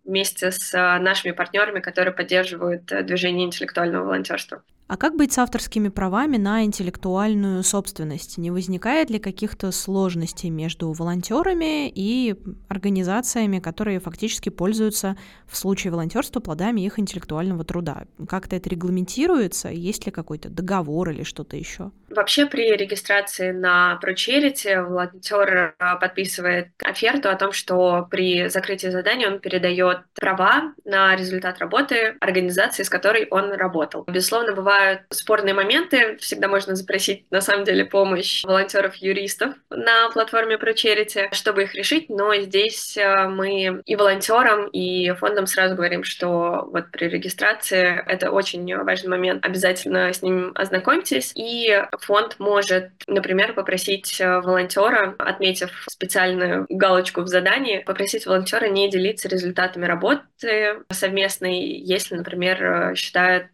вместе 0.03 0.51
с 0.51 0.74
нашими 1.00 1.31
партнерами, 1.31 1.79
которые 1.93 2.13
поддерживают 2.13 2.91
э, 2.91 3.03
движение 3.03 3.45
интеллектуального 3.45 4.05
волонтерства. 4.05 4.63
А 4.88 4.97
как 4.97 5.15
быть 5.15 5.31
с 5.31 5.38
авторскими 5.38 5.88
правами 5.88 6.38
на 6.38 6.65
интеллектуальную 6.65 7.63
собственность? 7.63 8.38
Не 8.38 8.51
возникает 8.51 9.09
ли 9.09 9.19
каких-то 9.19 9.71
сложностей 9.71 10.50
между 10.50 10.91
волонтерами 10.91 11.89
и 11.89 12.35
организациями, 12.67 13.59
которые 13.59 14.00
фактически 14.00 14.50
пользуются 14.50 15.15
в 15.47 15.55
случае 15.55 15.91
волонтерства 15.91 16.41
плодами 16.41 16.81
их 16.81 17.00
интеллектуального 17.00 17.63
труда? 17.63 18.05
Как-то 18.27 18.55
это 18.55 18.69
регламентируется? 18.69 19.69
Есть 19.69 20.05
ли 20.05 20.12
какой-то 20.12 20.50
договор 20.50 21.12
или 21.12 21.23
что-то 21.23 21.55
еще? 21.55 21.91
Вообще 22.15 22.46
при 22.46 22.75
регистрации 22.75 23.51
на 23.51 24.00
ProCharity 24.03 24.84
волонтер 24.84 25.75
э, 25.79 26.00
подписывает 26.00 26.70
оферту 26.84 27.29
о 27.29 27.36
том, 27.36 27.51
что 27.51 28.08
при 28.10 28.50
закрытии 28.50 28.88
задания 28.88 29.27
он 29.27 29.39
передает 29.39 30.00
права 30.15 30.74
на 30.86 31.15
результат 31.15 31.60
работы 31.60 32.15
организации, 32.20 32.84
с 32.84 32.89
которой 32.89 33.27
он 33.32 33.51
работал. 33.53 34.03
Безусловно, 34.08 34.53
бывают 34.53 35.01
спорные 35.10 35.55
моменты, 35.55 36.17
всегда 36.17 36.48
можно 36.48 36.75
запросить, 36.75 37.25
на 37.32 37.41
самом 37.41 37.63
деле, 37.63 37.86
помощь 37.86 38.43
волонтеров-юристов 38.43 39.55
на 39.72 40.10
платформе 40.10 40.55
ProCharity, 40.55 41.34
чтобы 41.34 41.63
их 41.63 41.74
решить, 41.74 42.10
но 42.10 42.36
здесь 42.36 42.96
э, 42.96 43.27
мы 43.27 43.82
и 43.86 43.96
волонтерам, 43.96 44.67
и 44.67 45.12
фондам 45.13 45.48
сразу 45.48 45.75
говорим, 45.75 46.03
что 46.03 46.70
вот 46.72 46.91
при 46.91 47.08
регистрации 47.08 48.03
это 48.05 48.29
очень 48.29 48.75
важный 48.77 49.10
момент, 49.10 49.43
обязательно 49.43 50.13
с 50.13 50.22
ним 50.22 50.51
ознакомьтесь, 50.53 51.32
и 51.36 51.84
фонд 52.03 52.36
может, 52.39 52.91
например, 53.07 53.53
попросить 53.53 54.19
э, 54.19 54.39
волонтера, 54.39 55.15
отметив 55.17 55.86
специальную 55.89 56.65
галочку 56.69 57.22
в 57.22 57.27
задании, 57.27 57.79
попросить 57.79 58.25
волонтера 58.25 58.65
не 58.67 58.89
делиться 58.89 59.27
результатами 59.27 59.86
работы 59.86 60.83
совместной, 60.91 61.60
если, 61.62 62.15
например, 62.15 62.63
э, 62.63 62.95
считает, 62.95 63.48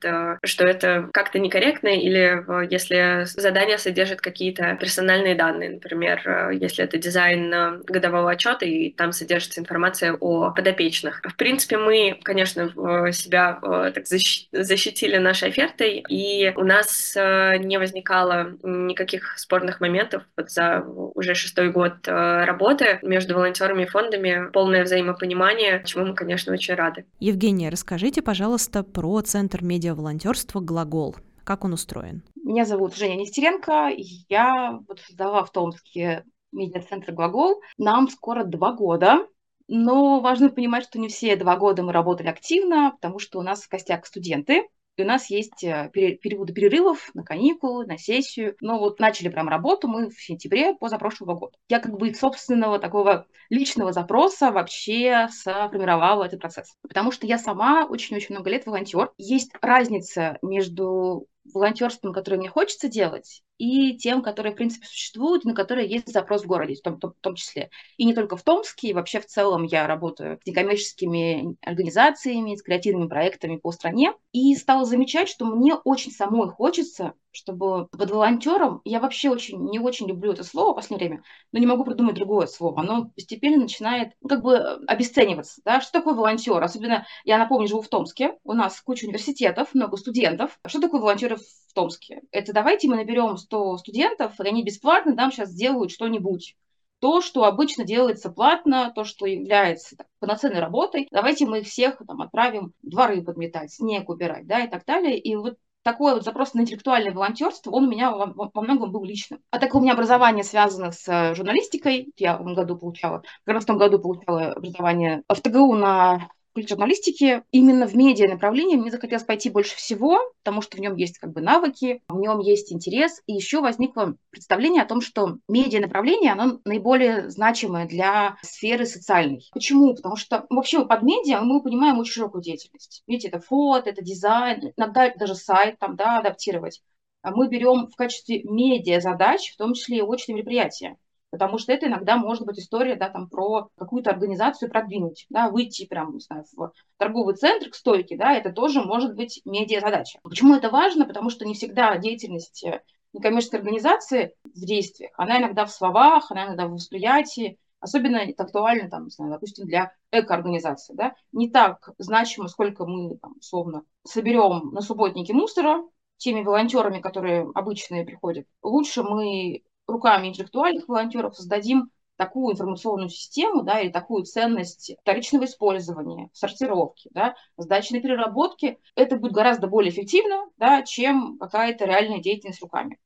что 0.44 0.66
это 0.66 1.10
как-то 1.14 1.40
некорректно, 1.40 1.90
или 1.90 2.44
если 2.70 3.24
задание 3.26 3.78
содержит 3.78 4.22
какие-то 4.22 4.78
персональные 4.80 5.36
данные, 5.36 5.72
например, 5.72 6.22
э, 6.26 6.52
если 6.60 6.84
это 6.84 6.98
дизайн 6.98 7.54
э, 7.54 7.82
годового 7.86 8.32
отчета, 8.32 8.66
и 8.66 8.92
там 8.92 9.12
содержится 9.12 9.60
информация 9.60 10.14
о 10.14 10.52
подопечных. 10.52 11.22
В 11.24 11.36
принципе, 11.36 11.78
мы, 11.78 12.20
конечно, 12.24 12.70
себя 13.12 13.60
э, 13.62 13.92
так 13.94 14.06
защитили 14.08 15.18
нашей 15.18 15.50
офертой, 15.50 16.04
и 16.10 16.54
у 16.56 16.64
нас 16.64 17.16
не 17.16 17.78
возникало 17.78 18.39
никаких 18.64 19.38
спорных 19.38 19.80
моментов 19.80 20.24
вот 20.36 20.52
за 20.52 20.82
уже 20.82 21.34
шестой 21.34 21.72
год 21.72 22.08
работы 22.08 23.00
между 23.02 23.36
волонтерами 23.36 23.84
и 23.84 23.88
фондами, 23.88 24.50
полное 24.52 24.84
взаимопонимание, 24.84 25.84
чему 25.86 26.08
мы, 26.08 26.16
конечно, 26.16 26.52
очень 26.52 26.76
рады. 26.76 27.06
Евгения, 27.20 27.70
расскажите, 27.70 28.22
пожалуйста, 28.22 28.84
про 28.84 29.22
Центр 29.22 29.64
медиа-волонтерства 29.64 30.60
«Глагол» 30.60 30.80
глагол? 30.90 31.16
Как 31.44 31.66
он 31.66 31.74
устроен? 31.74 32.24
Меня 32.36 32.66
зовут 32.66 32.96
Женя 32.96 33.16
Нестеренко. 33.16 33.92
Я 34.30 34.80
вот 34.88 35.00
создала 35.00 35.44
в 35.44 35.52
Томске 35.52 36.24
медиацентр 36.52 37.12
«Глагол». 37.12 37.62
Нам 37.78 38.10
скоро 38.10 38.44
два 38.44 38.74
года. 38.74 39.28
Но 39.68 40.20
важно 40.20 40.50
понимать, 40.50 40.86
что 40.86 41.00
не 41.00 41.10
все 41.10 41.36
два 41.36 41.56
года 41.56 41.84
мы 41.84 41.94
работали 41.94 42.28
активно, 42.28 42.92
потому 42.92 43.20
что 43.20 43.40
у 43.40 43.44
нас 43.44 43.62
в 43.62 43.70
костях 43.70 44.06
студенты, 44.08 44.68
и 45.00 45.04
у 45.04 45.06
нас 45.06 45.30
есть 45.30 45.64
э, 45.64 45.90
периоды 45.94 46.54
перерывов 46.54 47.10
на 47.14 47.24
каникулы, 47.24 47.86
на 47.86 47.98
сессию. 47.98 48.56
Но 48.62 48.80
вот 48.80 49.00
начали 49.00 49.30
прям 49.30 49.48
работу 49.50 49.88
мы 49.88 50.10
в 50.10 50.22
сентябре 50.22 50.76
позапрошлого 50.76 51.36
года. 51.36 51.58
Я 51.70 51.80
как 51.80 51.98
бы 51.98 52.14
собственного 52.14 52.80
такого 52.80 53.26
личного 53.50 53.92
запроса 53.92 54.52
вообще 54.52 55.28
сформировала 55.32 56.26
этот 56.26 56.42
процесс. 56.42 56.76
Потому 56.82 57.12
что 57.12 57.26
я 57.28 57.38
сама 57.38 57.86
очень-очень 57.86 58.36
много 58.36 58.50
лет 58.50 58.66
волонтер. 58.66 59.12
Есть 59.18 59.52
разница 59.62 60.38
между 60.42 61.28
волонтерством, 61.54 62.14
которое 62.14 62.38
мне 62.38 62.50
хочется 62.50 62.88
делать, 62.90 63.42
и 63.60 63.96
тем, 63.98 64.24
которые, 64.24 64.54
в 64.54 64.56
принципе, 64.56 64.88
существуют, 64.88 65.44
на 65.44 65.54
которые 65.54 65.88
есть 65.88 66.12
запрос 66.12 66.44
в 66.44 66.48
городе, 66.48 66.76
в 66.76 66.82
том, 66.82 66.98
в 67.00 67.14
том 67.22 67.36
числе. 67.36 67.70
И 67.98 68.06
не 68.06 68.16
только 68.16 68.38
в 68.38 68.44
Томске, 68.44 68.88
и 68.88 68.94
вообще 68.94 69.20
в 69.20 69.28
целом 69.28 69.64
я 69.64 69.86
работаю 69.86 70.40
с 70.42 70.48
некоммерческими 70.48 71.58
организациями, 71.62 72.56
с 72.56 72.64
креативными 72.64 73.10
проектами 73.10 73.58
по 73.58 73.72
стране, 73.72 74.14
и 74.32 74.56
стала 74.56 74.86
замечать, 74.86 75.30
что 75.30 75.46
мне 75.46 75.76
очень 75.76 76.12
самой 76.12 76.50
хочется 76.50 77.14
чтобы 77.32 77.88
под 77.88 78.10
волонтером, 78.10 78.82
я 78.86 79.00
вообще 79.00 79.30
очень 79.30 79.60
не 79.70 79.80
очень 79.80 80.08
люблю 80.08 80.34
это 80.34 80.44
слово 80.44 80.74
в 80.74 80.76
последнее 80.76 81.10
время, 81.10 81.24
но 81.52 81.60
не 81.60 81.66
могу 81.66 81.84
придумать 81.84 82.16
другое 82.16 82.48
слово. 82.48 82.82
Оно 82.82 83.10
постепенно 83.16 83.62
начинает 83.62 84.14
ну, 84.22 84.30
как 84.30 84.42
бы 84.42 84.58
обесцениваться. 84.88 85.62
Да? 85.64 85.82
Что 85.82 85.92
такое 85.92 86.16
волонтер? 86.16 86.62
Особенно, 86.62 87.06
я 87.24 87.38
напомню, 87.38 87.68
живу 87.68 87.82
в 87.82 87.88
Томске, 87.88 88.38
у 88.44 88.54
нас 88.54 88.82
куча 88.82 89.06
университетов, 89.06 89.74
много 89.74 89.98
студентов. 89.98 90.60
Что 90.66 90.82
такое 90.82 91.02
волонтеры 91.02 91.38
в 91.38 91.74
Томске? 91.74 92.22
Это 92.32 92.54
давайте 92.54 92.88
мы 92.88 92.98
наберем 92.98 93.38
100 93.50 93.78
студентов, 93.78 94.40
и 94.40 94.48
они 94.48 94.64
бесплатно 94.64 95.16
нам 95.16 95.32
сейчас 95.32 95.50
сделают 95.50 95.92
что-нибудь 95.92 96.56
то, 97.00 97.22
что 97.22 97.46
обычно 97.46 97.84
делается 97.84 98.30
платно, 98.30 98.92
то, 98.94 99.04
что 99.04 99.26
является 99.26 99.96
так, 99.96 100.08
полноценной 100.20 100.60
работой, 100.60 101.08
давайте 101.12 101.46
мы 101.46 101.60
их 101.60 101.68
всех 101.68 102.02
там, 102.06 102.22
отправим 102.22 102.74
дворы 102.84 103.24
подметать, 103.24 103.72
снег 103.72 104.10
убирать, 104.10 104.46
да, 104.46 104.60
и 104.60 104.70
так 104.70 104.86
далее. 104.86 105.18
И 105.18 105.36
вот 105.36 105.56
такой 105.82 106.14
вот 106.14 106.24
запрос 106.24 106.54
на 106.54 106.62
интеллектуальное 106.62 107.14
волонтерство, 107.14 107.72
он 107.72 107.86
у 107.86 107.90
меня 107.90 108.12
во, 108.12 108.62
многом 108.62 108.92
был 108.92 109.04
личным. 109.06 109.42
А 109.50 109.60
так 109.60 109.74
у 109.76 109.80
меня 109.80 109.94
образование 109.94 110.44
связано 110.44 110.92
с 110.92 111.34
журналистикой, 111.36 112.12
я 112.18 112.36
в 112.36 112.44
том 112.44 112.54
году 112.54 112.78
получала, 112.78 113.24
в 113.46 113.66
том 113.66 113.78
году 113.78 114.00
получала 114.00 114.52
образование 114.52 115.24
в 115.28 115.42
ТГУ 115.42 115.76
на 115.76 116.30
журналистики 116.68 117.44
именно 117.52 117.88
в 117.88 117.96
медиа 117.96 118.30
направлении 118.30 118.76
мне 118.76 118.92
захотелось 118.92 119.24
пойти 119.24 119.50
больше 119.50 119.76
всего, 119.76 120.20
потому 120.44 120.62
что 120.62 120.78
в 120.78 120.80
нем 120.80 120.96
есть 120.96 121.20
как 121.20 121.32
бы 121.32 121.42
навыки, 121.42 122.02
в 122.10 122.20
нем 122.20 122.40
есть 122.40 122.74
интерес, 122.74 123.22
и 123.28 123.34
еще 123.34 123.62
возникло 123.62 124.16
представление 124.32 124.84
о 124.84 124.88
том, 124.88 125.02
что 125.02 125.38
медиа 125.48 125.82
направление, 125.82 126.34
оно 126.34 126.60
наиболее 126.66 127.30
значимое 127.30 127.88
для 127.88 128.38
сферы 128.42 128.86
социальной. 128.86 129.48
Почему? 129.54 129.96
Потому 129.96 130.16
что 130.16 130.46
вообще 130.50 130.86
под 130.86 131.04
медиа 131.04 131.42
мы 131.42 131.62
понимаем 131.62 132.00
очень 132.00 132.14
широкую 132.14 132.42
деятельность. 132.42 133.04
Видите, 133.08 133.30
это 133.30 133.40
фото, 133.40 133.90
это 133.90 134.02
дизайн, 134.04 134.74
иногда 134.76 135.12
даже 135.16 135.36
сайт 135.36 135.80
там, 135.80 135.96
да, 135.96 136.20
адаптировать. 136.20 136.82
А 137.22 137.32
мы 137.32 137.50
берем 137.50 137.88
в 137.88 137.96
качестве 137.96 138.44
медиа 138.44 139.02
задач, 139.02 139.52
в 139.54 139.58
том 139.58 139.74
числе 139.74 139.98
и 139.98 140.02
очные 140.02 140.36
мероприятия. 140.36 140.98
Потому 141.32 141.60
что 141.60 141.72
это 141.72 141.88
иногда 141.88 142.18
может 142.18 142.46
быть 142.46 142.60
история, 142.60 142.96
да, 142.96 143.10
там, 143.10 143.30
про 143.30 143.70
какую-то 143.78 144.10
организацию 144.10 144.70
продвинуть, 144.70 145.26
да, 145.30 145.50
выйти 145.50 145.86
прям, 145.86 146.14
не 146.14 146.20
знаю, 146.20 146.46
в 146.56 146.72
торговый 146.98 147.36
центр 147.36 147.70
к 147.70 147.76
стойке, 147.76 148.18
да, 148.18 148.34
это 148.34 148.52
тоже 148.52 148.82
может 148.82 149.16
быть 149.16 149.42
медиа-задача. 149.46 150.20
Почему 150.24 150.56
это 150.56 150.70
важно? 150.70 151.06
Потому 151.06 151.30
что 151.30 151.46
не 151.46 151.54
всегда 151.54 151.96
деятельность 151.98 152.64
э, 152.64 152.82
некоммерческой 153.14 153.60
организации 153.60 154.34
в 154.44 154.66
действиях, 154.66 155.12
она 155.18 155.38
иногда 155.38 155.66
в 155.66 155.72
словах, 155.72 156.32
она 156.32 156.48
иногда 156.48 156.68
в 156.68 156.72
восприятии, 156.72 157.60
особенно 157.80 158.18
это 158.18 158.44
актуально, 158.44 158.90
там, 158.90 159.06
не 159.06 159.12
знаю, 159.12 159.32
допустим, 159.32 159.66
для 159.66 159.94
экоорганизации, 160.12 160.96
да, 160.96 161.14
не 161.32 161.50
так 161.50 161.92
значимо, 162.00 162.48
сколько 162.48 162.86
мы, 162.86 163.18
там, 163.18 163.36
условно, 163.40 163.84
соберем 164.04 164.72
на 164.74 164.82
субботнике 164.82 165.34
мусора, 165.34 165.84
теми 166.18 166.44
волонтерами, 166.44 167.00
которые 167.00 167.50
обычные 167.54 168.04
приходят, 168.04 168.46
лучше 168.62 169.04
мы 169.04 169.64
руками 169.90 170.28
интеллектуальных 170.28 170.88
волонтеров 170.88 171.36
создадим 171.36 171.92
такую 172.16 172.54
информационную 172.54 173.10
систему, 173.10 173.64
да, 173.64 173.80
или 173.80 173.90
такую 173.92 174.26
ценность 174.26 174.94
вторичного 175.02 175.46
использования, 175.46 176.30
сортировки, 176.34 177.10
да, 177.14 177.36
сдачи 177.58 177.94
на 177.94 178.02
переработки, 178.02 178.78
это 178.96 179.16
будет 179.16 179.32
гораздо 179.32 179.68
более 179.68 179.92
эффективно, 179.92 180.50
да, 180.58 180.82
чем 180.84 181.38
какая-то 181.40 181.86
реальная 181.86 182.20
деятельность 182.20 182.62
руками. 182.62 182.98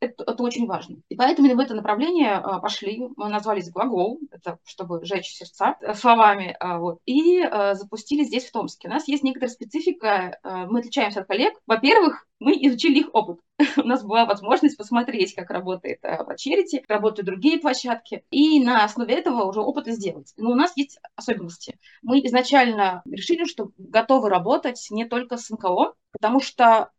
Это, 0.00 0.24
это 0.24 0.42
очень 0.42 0.66
важно. 0.66 0.96
И 1.08 1.16
поэтому 1.16 1.46
именно 1.46 1.62
в 1.62 1.64
это 1.64 1.74
направление 1.74 2.34
а, 2.34 2.58
пошли. 2.60 3.08
Мы 3.16 3.28
назвались 3.28 3.70
глагол, 3.70 4.20
это 4.30 4.58
чтобы 4.64 5.04
сжечь 5.04 5.30
сердца 5.30 5.76
э, 5.80 5.94
словами, 5.94 6.56
а, 6.60 6.78
вот, 6.78 7.00
и 7.06 7.40
а, 7.40 7.74
запустили 7.74 8.24
здесь, 8.24 8.46
в 8.46 8.52
Томске. 8.52 8.88
У 8.88 8.90
нас 8.90 9.08
есть 9.08 9.22
некоторая 9.22 9.50
специфика, 9.50 10.38
а, 10.42 10.66
мы 10.66 10.80
отличаемся 10.80 11.20
от 11.20 11.28
коллег. 11.28 11.54
Во-первых, 11.66 12.26
мы 12.38 12.52
изучили 12.52 13.00
их 13.00 13.08
опыт. 13.12 13.40
У 13.76 13.82
нас 13.82 14.04
была 14.04 14.24
возможность 14.24 14.76
посмотреть, 14.76 15.34
как 15.34 15.50
работает 15.50 16.04
а, 16.04 16.34
Charity, 16.34 16.80
как 16.80 16.90
работают 16.90 17.26
другие 17.26 17.58
площадки, 17.58 18.24
и 18.30 18.62
на 18.62 18.84
основе 18.84 19.14
этого 19.14 19.44
уже 19.44 19.60
опыт 19.60 19.86
сделать. 19.88 20.32
Но 20.36 20.50
у 20.50 20.54
нас 20.54 20.72
есть 20.76 20.98
особенности. 21.16 21.78
Мы 22.02 22.20
изначально 22.26 23.02
решили, 23.06 23.44
что 23.44 23.70
готовы 23.78 24.28
работать 24.28 24.86
не 24.90 25.04
только 25.04 25.36
с 25.36 25.50
НКО, 25.50 25.94
потому 26.12 26.40
что 26.40 26.90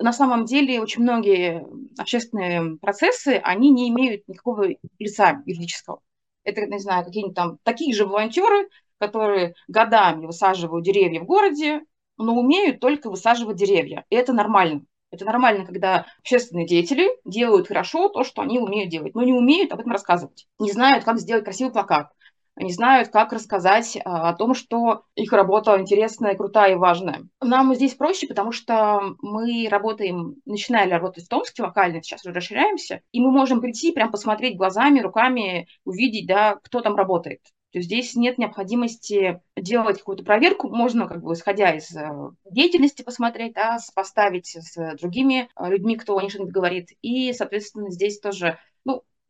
на 0.00 0.12
самом 0.12 0.44
деле 0.46 0.80
очень 0.80 1.02
многие 1.02 1.66
общественные 1.98 2.76
процессы, 2.78 3.40
они 3.42 3.70
не 3.70 3.88
имеют 3.90 4.26
никакого 4.28 4.68
лица 4.98 5.42
юридического. 5.46 6.00
Это, 6.42 6.66
не 6.66 6.78
знаю, 6.78 7.04
какие-нибудь 7.04 7.36
там 7.36 7.58
такие 7.62 7.94
же 7.94 8.06
волонтеры, 8.06 8.68
которые 8.98 9.54
годами 9.68 10.26
высаживают 10.26 10.84
деревья 10.84 11.20
в 11.20 11.24
городе, 11.24 11.82
но 12.16 12.34
умеют 12.34 12.80
только 12.80 13.10
высаживать 13.10 13.56
деревья. 13.56 14.04
И 14.10 14.16
это 14.16 14.32
нормально. 14.32 14.84
Это 15.10 15.24
нормально, 15.24 15.66
когда 15.66 16.06
общественные 16.20 16.66
деятели 16.66 17.08
делают 17.24 17.68
хорошо 17.68 18.08
то, 18.08 18.22
что 18.24 18.42
они 18.42 18.58
умеют 18.58 18.90
делать, 18.90 19.14
но 19.14 19.22
не 19.22 19.32
умеют 19.32 19.72
об 19.72 19.80
этом 19.80 19.92
рассказывать. 19.92 20.46
Не 20.58 20.70
знают, 20.70 21.04
как 21.04 21.18
сделать 21.18 21.44
красивый 21.44 21.72
плакат, 21.72 22.10
они 22.56 22.72
знают, 22.72 23.08
как 23.08 23.32
рассказать 23.32 23.98
а, 24.04 24.30
о 24.30 24.34
том, 24.34 24.54
что 24.54 25.04
их 25.14 25.32
работа 25.32 25.78
интересная, 25.80 26.34
крутая 26.34 26.72
и 26.72 26.76
важная. 26.76 27.26
Нам 27.40 27.74
здесь 27.74 27.94
проще, 27.94 28.26
потому 28.26 28.52
что 28.52 29.14
мы 29.22 29.68
работаем, 29.70 30.36
начинали 30.44 30.90
работать 30.90 31.24
в 31.24 31.28
Томске 31.28 31.62
локально, 31.62 32.02
сейчас 32.02 32.24
уже 32.24 32.34
расширяемся, 32.34 33.00
и 33.12 33.20
мы 33.20 33.30
можем 33.30 33.60
прийти, 33.60 33.92
прям 33.92 34.10
посмотреть 34.10 34.56
глазами, 34.56 35.00
руками, 35.00 35.68
увидеть, 35.84 36.26
да, 36.26 36.56
кто 36.62 36.80
там 36.80 36.96
работает. 36.96 37.40
То 37.72 37.78
есть 37.78 37.86
здесь 37.86 38.16
нет 38.16 38.36
необходимости 38.36 39.40
делать 39.56 39.98
какую-то 39.98 40.24
проверку, 40.24 40.68
можно, 40.68 41.06
как 41.06 41.22
бы, 41.22 41.32
исходя 41.34 41.70
из 41.70 41.94
э, 41.94 42.10
деятельности, 42.50 43.02
посмотреть, 43.02 43.52
да, 43.52 43.78
поставить 43.94 44.56
с 44.56 44.96
другими 44.96 45.48
э, 45.54 45.68
людьми, 45.68 45.96
кто 45.96 46.18
о 46.18 46.22
них 46.22 46.32
что-нибудь 46.32 46.52
говорит. 46.52 46.88
И, 47.00 47.32
соответственно, 47.32 47.90
здесь 47.90 48.18
тоже 48.18 48.58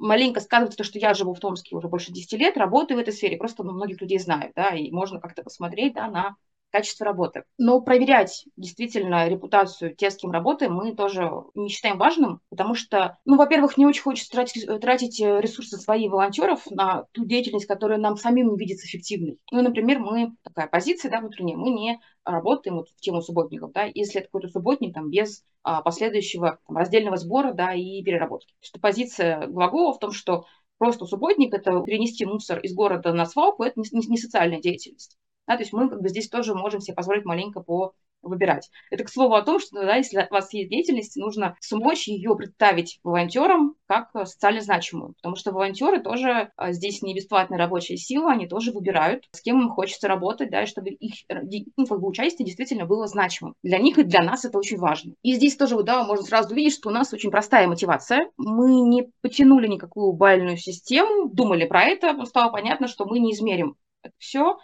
маленько 0.00 0.40
сказывается 0.40 0.78
то, 0.78 0.84
что 0.84 0.98
я 0.98 1.14
живу 1.14 1.34
в 1.34 1.40
Томске 1.40 1.76
уже 1.76 1.88
больше 1.88 2.12
10 2.12 2.32
лет, 2.38 2.56
работаю 2.56 2.98
в 2.98 3.00
этой 3.00 3.12
сфере, 3.12 3.36
просто 3.36 3.62
ну, 3.62 3.72
многих 3.72 4.00
людей 4.00 4.18
знаю, 4.18 4.52
да, 4.56 4.70
и 4.70 4.90
можно 4.90 5.20
как-то 5.20 5.42
посмотреть, 5.42 5.94
да, 5.94 6.08
на 6.08 6.36
качество 6.70 7.04
работы. 7.04 7.44
Но 7.58 7.80
проверять 7.80 8.44
действительно 8.56 9.28
репутацию 9.28 9.94
тех, 9.94 10.12
с 10.12 10.16
кем 10.16 10.30
работаем, 10.30 10.74
мы 10.74 10.94
тоже 10.94 11.30
не 11.54 11.68
считаем 11.68 11.98
важным, 11.98 12.40
потому 12.48 12.74
что, 12.74 13.18
ну, 13.24 13.36
во-первых, 13.36 13.76
не 13.76 13.86
очень 13.86 14.02
хочется 14.02 14.30
тратить, 14.30 14.66
тратить 14.80 15.20
ресурсы 15.20 15.76
своих 15.76 16.10
волонтеров 16.10 16.70
на 16.70 17.04
ту 17.12 17.24
деятельность, 17.24 17.66
которая 17.66 17.98
нам 17.98 18.16
самим 18.16 18.52
не 18.52 18.58
видится 18.58 18.86
эффективной. 18.86 19.38
Ну, 19.50 19.62
например, 19.62 19.98
мы, 19.98 20.34
такая 20.42 20.68
позиция, 20.68 21.10
да, 21.10 21.20
внутренняя, 21.20 21.56
мы 21.56 21.70
не 21.70 22.00
работаем 22.24 22.76
вот 22.76 22.88
в 22.88 23.00
тему 23.00 23.22
субботников, 23.22 23.72
да, 23.72 23.84
если 23.92 24.20
это 24.20 24.28
какой-то 24.28 24.48
субботник, 24.48 24.94
там, 24.94 25.10
без 25.10 25.44
а, 25.62 25.82
последующего 25.82 26.58
там, 26.66 26.76
раздельного 26.76 27.16
сбора, 27.16 27.52
да, 27.52 27.74
и 27.74 28.02
переработки. 28.02 28.54
Что 28.60 28.80
позиция 28.80 29.46
глагола 29.46 29.92
в 29.92 29.98
том, 29.98 30.12
что 30.12 30.46
просто 30.78 31.06
субботник– 31.06 31.52
это 31.54 31.82
перенести 31.82 32.24
мусор 32.24 32.58
из 32.60 32.74
города 32.74 33.12
на 33.12 33.26
свалку, 33.26 33.64
это 33.64 33.78
не, 33.80 33.86
не 33.92 34.16
социальная 34.16 34.60
деятельность. 34.60 35.18
Да, 35.46 35.56
то 35.56 35.62
есть 35.62 35.72
мы 35.72 35.88
как 35.88 36.00
бы 36.00 36.08
здесь 36.08 36.28
тоже 36.28 36.54
можем 36.54 36.80
себе 36.80 36.94
позволить 36.94 37.24
маленько 37.24 37.60
по 37.60 37.94
выбирать. 38.22 38.70
Это 38.90 39.04
к 39.04 39.08
слову 39.08 39.34
о 39.34 39.42
том, 39.42 39.60
что 39.60 39.80
да, 39.80 39.96
если 39.96 40.26
у 40.30 40.34
вас 40.34 40.52
есть 40.52 40.70
деятельность, 40.70 41.16
нужно 41.16 41.56
смочь 41.60 42.08
ее 42.08 42.36
представить 42.36 43.00
волонтерам 43.02 43.74
как 43.86 44.10
социально 44.26 44.60
значимую, 44.60 45.14
потому 45.14 45.36
что 45.36 45.52
волонтеры 45.52 46.00
тоже 46.00 46.52
а, 46.56 46.72
здесь 46.72 47.02
не 47.02 47.14
бесплатная 47.14 47.58
рабочая 47.58 47.96
сила, 47.96 48.32
они 48.32 48.46
тоже 48.46 48.72
выбирают, 48.72 49.24
с 49.32 49.40
кем 49.40 49.60
им 49.60 49.70
хочется 49.70 50.08
работать, 50.08 50.50
да, 50.50 50.62
и 50.62 50.66
чтобы 50.66 50.90
их 50.90 51.14
ну, 51.76 51.86
как 51.86 52.00
бы 52.00 52.08
участие 52.08 52.46
действительно 52.46 52.86
было 52.86 53.06
значимым. 53.06 53.54
Для 53.62 53.78
них 53.78 53.98
и 53.98 54.04
для 54.04 54.22
нас 54.22 54.44
это 54.44 54.58
очень 54.58 54.78
важно. 54.78 55.14
И 55.22 55.34
здесь 55.34 55.56
тоже, 55.56 55.82
да, 55.82 56.04
можно 56.04 56.24
сразу 56.24 56.52
увидеть, 56.52 56.74
что 56.74 56.90
у 56.90 56.92
нас 56.92 57.12
очень 57.12 57.30
простая 57.30 57.66
мотивация. 57.66 58.30
Мы 58.36 58.80
не 58.80 59.10
потянули 59.22 59.66
никакую 59.66 60.12
бальную 60.12 60.56
систему, 60.56 61.28
думали 61.30 61.66
про 61.66 61.84
это, 61.84 62.24
стало 62.26 62.52
понятно, 62.52 62.86
что 62.86 63.06
мы 63.06 63.18
не 63.18 63.32
измерим 63.32 63.76
это 64.02 64.14
все, 64.18 64.58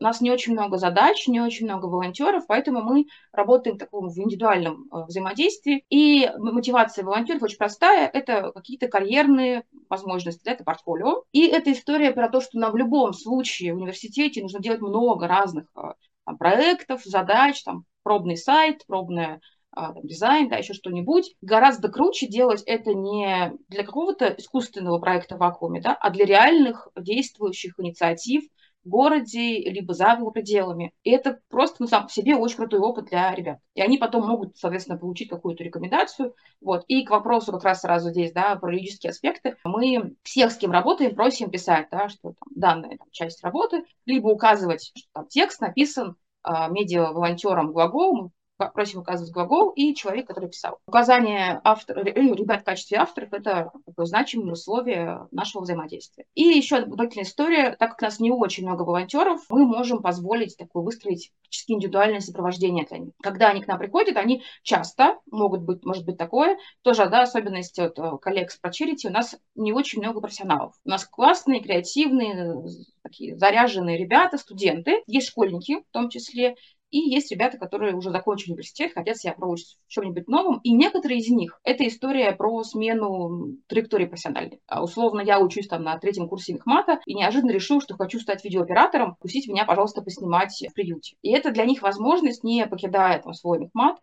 у 0.00 0.04
нас 0.04 0.20
не 0.20 0.30
очень 0.30 0.54
много 0.54 0.78
задач, 0.78 1.28
не 1.28 1.40
очень 1.40 1.66
много 1.66 1.86
волонтеров, 1.86 2.46
поэтому 2.48 2.82
мы 2.82 3.06
работаем 3.32 3.76
в 3.76 3.78
таком 3.78 4.08
в 4.08 4.18
индивидуальном 4.18 4.88
э, 4.90 5.04
взаимодействии. 5.06 5.84
И 5.90 6.30
мотивация 6.38 7.04
волонтеров 7.04 7.42
очень 7.42 7.58
простая. 7.58 8.08
Это 8.08 8.50
какие-то 8.52 8.88
карьерные 8.88 9.64
возможности, 9.90 10.48
это 10.48 10.64
портфолио. 10.64 11.24
И 11.32 11.46
это 11.46 11.72
история 11.72 12.12
про 12.12 12.30
то, 12.30 12.40
что 12.40 12.58
нам 12.58 12.72
в 12.72 12.76
любом 12.76 13.12
случае 13.12 13.74
в 13.74 13.76
университете 13.76 14.42
нужно 14.42 14.60
делать 14.60 14.80
много 14.80 15.28
разных 15.28 15.66
э, 15.76 15.92
там, 16.24 16.38
проектов, 16.38 17.02
задач, 17.04 17.62
там, 17.62 17.84
пробный 18.02 18.38
сайт, 18.38 18.86
пробная 18.86 19.40
а, 19.72 19.94
дизайн, 20.02 20.48
да, 20.48 20.56
еще 20.56 20.74
что-нибудь. 20.74 21.34
Гораздо 21.42 21.90
круче 21.90 22.26
делать 22.26 22.62
это 22.66 22.92
не 22.92 23.52
для 23.68 23.84
какого-то 23.84 24.34
искусственного 24.36 24.98
проекта 24.98 25.36
в 25.36 25.38
вакууме, 25.38 25.80
да, 25.80 25.94
а 25.94 26.10
для 26.10 26.24
реальных 26.24 26.88
действующих 26.96 27.78
инициатив, 27.78 28.44
городе, 28.84 29.58
либо 29.70 29.94
за 29.94 30.12
его 30.12 30.30
пределами. 30.30 30.92
И 31.02 31.10
это 31.10 31.40
просто 31.48 31.76
ну, 31.80 31.86
сам 31.86 32.06
по 32.06 32.12
себе 32.12 32.36
очень 32.36 32.56
крутой 32.56 32.80
опыт 32.80 33.06
для 33.06 33.34
ребят. 33.34 33.58
И 33.74 33.80
они 33.80 33.98
потом 33.98 34.26
могут, 34.26 34.56
соответственно, 34.56 34.98
получить 34.98 35.28
какую-то 35.28 35.62
рекомендацию. 35.62 36.34
Вот. 36.60 36.84
И 36.88 37.04
к 37.04 37.10
вопросу 37.10 37.52
как 37.52 37.64
раз 37.64 37.80
сразу 37.80 38.10
здесь, 38.10 38.32
да, 38.32 38.56
про 38.56 38.72
юридические 38.72 39.10
аспекты. 39.10 39.56
Мы 39.64 40.14
всех, 40.22 40.52
с 40.52 40.56
кем 40.56 40.70
работаем, 40.70 41.14
просим 41.14 41.50
писать, 41.50 41.88
да, 41.90 42.08
что 42.08 42.32
там, 42.32 42.48
данная 42.54 42.96
там, 42.96 43.08
часть 43.10 43.42
работы, 43.44 43.84
либо 44.06 44.28
указывать, 44.28 44.92
что 44.94 45.08
там 45.12 45.26
текст 45.28 45.60
написан 45.60 46.16
а, 46.42 46.68
медиа-волонтером 46.68 47.72
глаголом, 47.72 48.32
просим 48.68 49.00
указывать 49.00 49.32
глагол 49.32 49.70
и 49.70 49.94
человек, 49.94 50.26
который 50.26 50.48
писал. 50.48 50.78
Указание 50.86 51.60
автора, 51.64 52.02
ребят 52.02 52.62
в 52.62 52.64
качестве 52.64 52.98
авторов– 52.98 53.32
это 53.32 53.72
такое 53.86 54.06
значимое 54.06 54.52
условие 54.52 55.28
нашего 55.30 55.62
взаимодействия. 55.62 56.24
И 56.34 56.42
еще 56.42 56.80
дополнительная 56.80 57.24
история. 57.24 57.76
Так 57.78 57.90
как 57.90 58.02
у 58.02 58.04
нас 58.04 58.20
не 58.20 58.30
очень 58.30 58.66
много 58.66 58.82
волонтеров, 58.82 59.40
мы 59.48 59.66
можем 59.66 60.02
позволить 60.02 60.56
такое 60.56 60.82
выстроить 60.82 61.32
практически 61.42 61.72
индивидуальное 61.72 62.20
сопровождение 62.20 62.86
для 62.86 62.98
них. 62.98 63.12
Когда 63.22 63.48
они 63.48 63.62
к 63.62 63.66
нам 63.66 63.78
приходят, 63.78 64.16
они 64.16 64.42
часто, 64.62 65.18
могут 65.30 65.62
быть, 65.62 65.84
может 65.84 66.04
быть 66.04 66.16
такое, 66.16 66.58
тоже, 66.82 67.08
да, 67.08 67.22
особенность 67.22 67.78
от 67.78 67.98
э, 67.98 68.18
коллег 68.20 68.50
с 68.50 68.60
ProCharity, 68.60 69.08
у 69.08 69.10
нас 69.10 69.36
не 69.54 69.72
очень 69.72 70.00
много 70.00 70.20
профессионалов. 70.20 70.74
У 70.84 70.88
нас 70.88 71.04
классные, 71.04 71.60
креативные, 71.60 72.62
такие 73.02 73.36
заряженные 73.36 73.98
ребята, 73.98 74.38
студенты, 74.38 75.02
есть 75.06 75.28
школьники 75.28 75.80
в 75.80 75.92
том 75.92 76.08
числе, 76.08 76.56
и 76.90 76.98
есть 76.98 77.30
ребята, 77.30 77.56
которые 77.56 77.94
уже 77.94 78.10
закончили 78.10 78.52
университет, 78.52 78.92
хотят 78.94 79.16
себя 79.16 79.32
пробовать 79.32 79.78
в 79.86 79.90
чем-нибудь 79.90 80.26
новом. 80.28 80.60
И 80.62 80.72
некоторые 80.72 81.20
из 81.20 81.28
них– 81.28 81.60
это 81.64 81.86
история 81.86 82.32
про 82.32 82.62
смену 82.64 83.56
траектории 83.68 84.06
профессиональной. 84.06 84.60
А 84.66 84.82
условно, 84.82 85.20
я 85.20 85.40
учусь 85.40 85.68
там 85.68 85.84
на 85.84 85.98
третьем 85.98 86.28
курсе 86.28 86.54
мехмата 86.54 87.00
и 87.06 87.14
неожиданно 87.14 87.52
решил, 87.52 87.80
что 87.80 87.94
хочу 87.94 88.18
стать 88.18 88.44
видеооператором, 88.44 89.16
пустить 89.20 89.48
меня, 89.48 89.64
пожалуйста, 89.64 90.02
поснимать 90.02 90.64
в 90.68 90.74
приюте. 90.74 91.16
И 91.22 91.30
это 91.30 91.52
для 91.52 91.64
них 91.64 91.82
возможность, 91.82 92.42
не 92.42 92.66
покидая 92.66 93.22
там 93.22 93.34
свой 93.34 93.60
мехмат, 93.60 93.98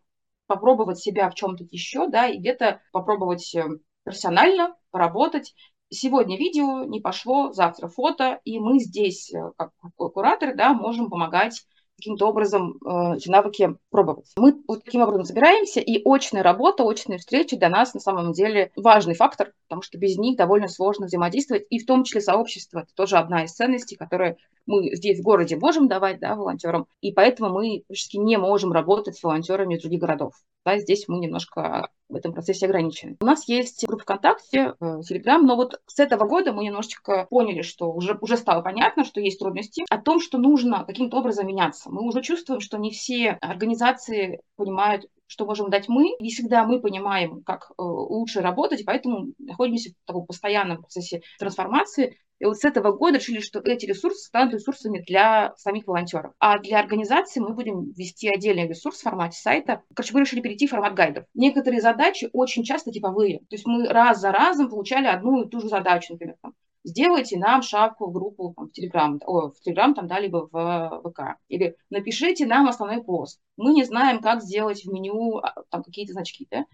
попробовать 0.47 0.97
себя 0.97 1.30
в 1.30 1.36
чем-то 1.36 1.65
еще, 1.69 2.08
да, 2.08 2.28
и 2.28 2.38
где-то 2.38 2.82
попробовать 2.93 3.54
э, 3.54 3.65
профессионально 4.04 4.76
поработать, 4.91 5.54
сегодня 5.89 6.38
видео 6.38 6.86
не 6.86 7.02
пошло, 7.02 7.52
завтра 7.52 7.88
фото, 7.89 8.39
и 8.45 8.60
мы 8.60 8.80
здесь, 8.80 9.34
э, 9.34 9.52
как 9.58 9.71
кураторы, 9.95 10.56
да, 10.56 10.73
можем 10.73 11.10
помогать 11.10 11.65
каким-то 11.98 12.28
образом 12.28 12.78
э, 12.86 13.18
эти 13.18 13.30
навыки 13.30 13.76
пробовать. 13.90 14.32
Мы 14.38 14.56
вот 14.68 14.84
таким 14.84 15.02
образом 15.02 15.26
собираемся, 15.26 15.80
и 15.80 16.02
очная 16.06 16.44
работа, 16.44 16.84
очные 16.84 17.18
встречи 17.18 17.58
для 17.58 17.70
нас 17.70 17.94
на 17.94 18.00
самом 18.00 18.34
деле 18.34 18.72
важный 18.76 19.16
фактор, 19.16 19.54
потому 19.68 19.82
что 19.82 19.98
без 19.98 20.18
них 20.18 20.38
довольно 20.38 20.68
сложно 20.68 21.08
взаимодействовать, 21.08 21.66
и 21.70 21.80
в 21.80 21.86
том 21.86 22.04
числе 22.04 22.22
сообщество. 22.22 22.80
Это 22.80 22.94
тоже 22.96 23.18
одна 23.18 23.44
из 23.44 23.54
ценностей, 23.54 23.96
которые 23.96 24.38
мы 24.68 24.96
здесь 24.96 25.20
в 25.20 25.24
городе 25.24 25.58
можем 25.58 25.88
давать 25.88 26.20
да, 26.20 26.36
волонтерам, 26.36 26.88
и 27.02 27.12
поэтому 27.12 27.50
мы 27.52 27.84
практически 27.88 28.18
не 28.18 28.38
можем 28.38 28.72
работать 28.72 29.18
с 29.18 29.24
волонтерами 29.24 29.76
из 29.76 29.82
других 29.82 30.02
городов. 30.02 30.34
Да, 30.66 30.78
здесь 30.78 31.06
мы 31.08 31.20
немножко 31.20 31.90
в 32.10 32.15
этом 32.15 32.34
процессе 32.34 32.65
ограничены. 32.65 33.17
У 33.20 33.26
нас 33.26 33.48
есть 33.48 33.86
группа 33.88 34.04
ВКонтакте, 34.04 34.74
Телеграм, 34.80 35.46
но 35.46 35.56
вот 35.56 35.82
с 35.88 36.00
этого 36.00 36.28
года 36.28 36.54
мы 36.54 36.63
немножечко 36.63 37.28
поняли, 37.30 37.62
что 37.62 37.91
уже, 37.91 38.17
уже 38.22 38.38
стало 38.38 38.62
понятно, 38.62 39.04
что 39.04 39.20
есть 39.20 39.39
трудности, 39.39 39.84
о 39.89 39.98
том, 39.98 40.20
что 40.20 40.38
нужно 40.38 40.86
каким-то 40.86 41.17
образом 41.17 41.48
меняться. 41.48 41.89
Мы 41.89 42.02
уже 42.04 42.22
чувствуем, 42.22 42.62
что 42.62 42.78
не 42.78 42.91
все 42.91 43.32
организации 43.41 44.41
понимают, 44.56 45.06
что 45.28 45.46
можем 45.46 45.70
дать 45.70 45.89
мы. 45.89 46.15
Не 46.20 46.30
всегда 46.30 46.63
мы 46.63 46.80
понимаем, 46.80 47.43
как 47.43 47.72
э, 47.72 47.74
лучше 47.78 48.41
работать, 48.41 48.84
поэтому 48.86 49.34
находимся 49.38 49.91
в 49.91 50.08
таком 50.08 50.26
постоянном 50.26 50.78
процессе 50.78 51.22
трансформации. 51.38 52.17
И 52.39 52.45
вот 52.45 52.58
с 52.58 52.65
этого 52.65 52.91
года 52.91 53.17
решили, 53.17 53.39
что 53.39 53.60
эти 53.60 53.86
ресурсы 53.86 54.28
станут 54.28 54.54
ресурсами 54.54 55.04
для 55.06 55.54
самих 55.58 55.88
волонтеров. 55.88 56.34
А 56.39 56.60
для 56.60 56.80
организации 56.80 57.39
мы 57.39 57.54
будем 57.54 57.91
вести 57.91 58.30
отдельный 58.30 58.67
ресурс 58.67 59.00
в 59.00 59.04
формате 59.04 59.39
сайта. 59.39 59.82
Короче, 59.95 60.13
мы 60.13 60.21
решили 60.21 60.41
перейти 60.41 60.67
в 60.67 60.71
формат 60.71 60.93
гайдов. 60.93 61.26
Некоторые 61.34 61.82
задачи 61.82 62.30
очень 62.34 62.63
часто 62.63 62.91
типовые. 62.91 63.39
То 63.39 63.56
есть 63.56 63.65
мы 63.65 63.88
раз 63.88 64.19
за 64.19 64.32
разом 64.32 64.69
получали 64.69 65.08
одну 65.08 65.43
и 65.43 65.50
ту 65.50 65.62
же 65.62 65.67
задачу, 65.67 66.13
например, 66.13 66.36
там, 66.41 66.54
сделайте 66.84 67.38
нам 67.38 67.62
шапку 67.62 68.08
в 68.08 68.13
группу 68.13 68.54
там, 68.56 68.67
в 68.67 68.71
Телеграм, 68.71 69.19
о, 69.26 69.50
в 69.50 69.60
Телеграм 69.60 69.93
там, 69.93 70.08
да, 70.08 70.19
либо 70.19 70.47
в 70.52 71.02
ВК. 71.04 71.38
Или 71.47 71.76
напишите 71.89 72.45
нам 72.45 72.67
основной 72.67 73.04
пост. 73.04 73.39
Мы 73.58 73.73
не 73.73 73.84
знаем, 73.84 74.21
как 74.21 74.41
сделать 74.41 74.84
в 74.84 74.91
меню 74.91 75.38
а, 75.38 75.54
там 75.69 75.84
какие-то 75.84 76.13
значки, 76.13 76.47
да? 76.50 76.65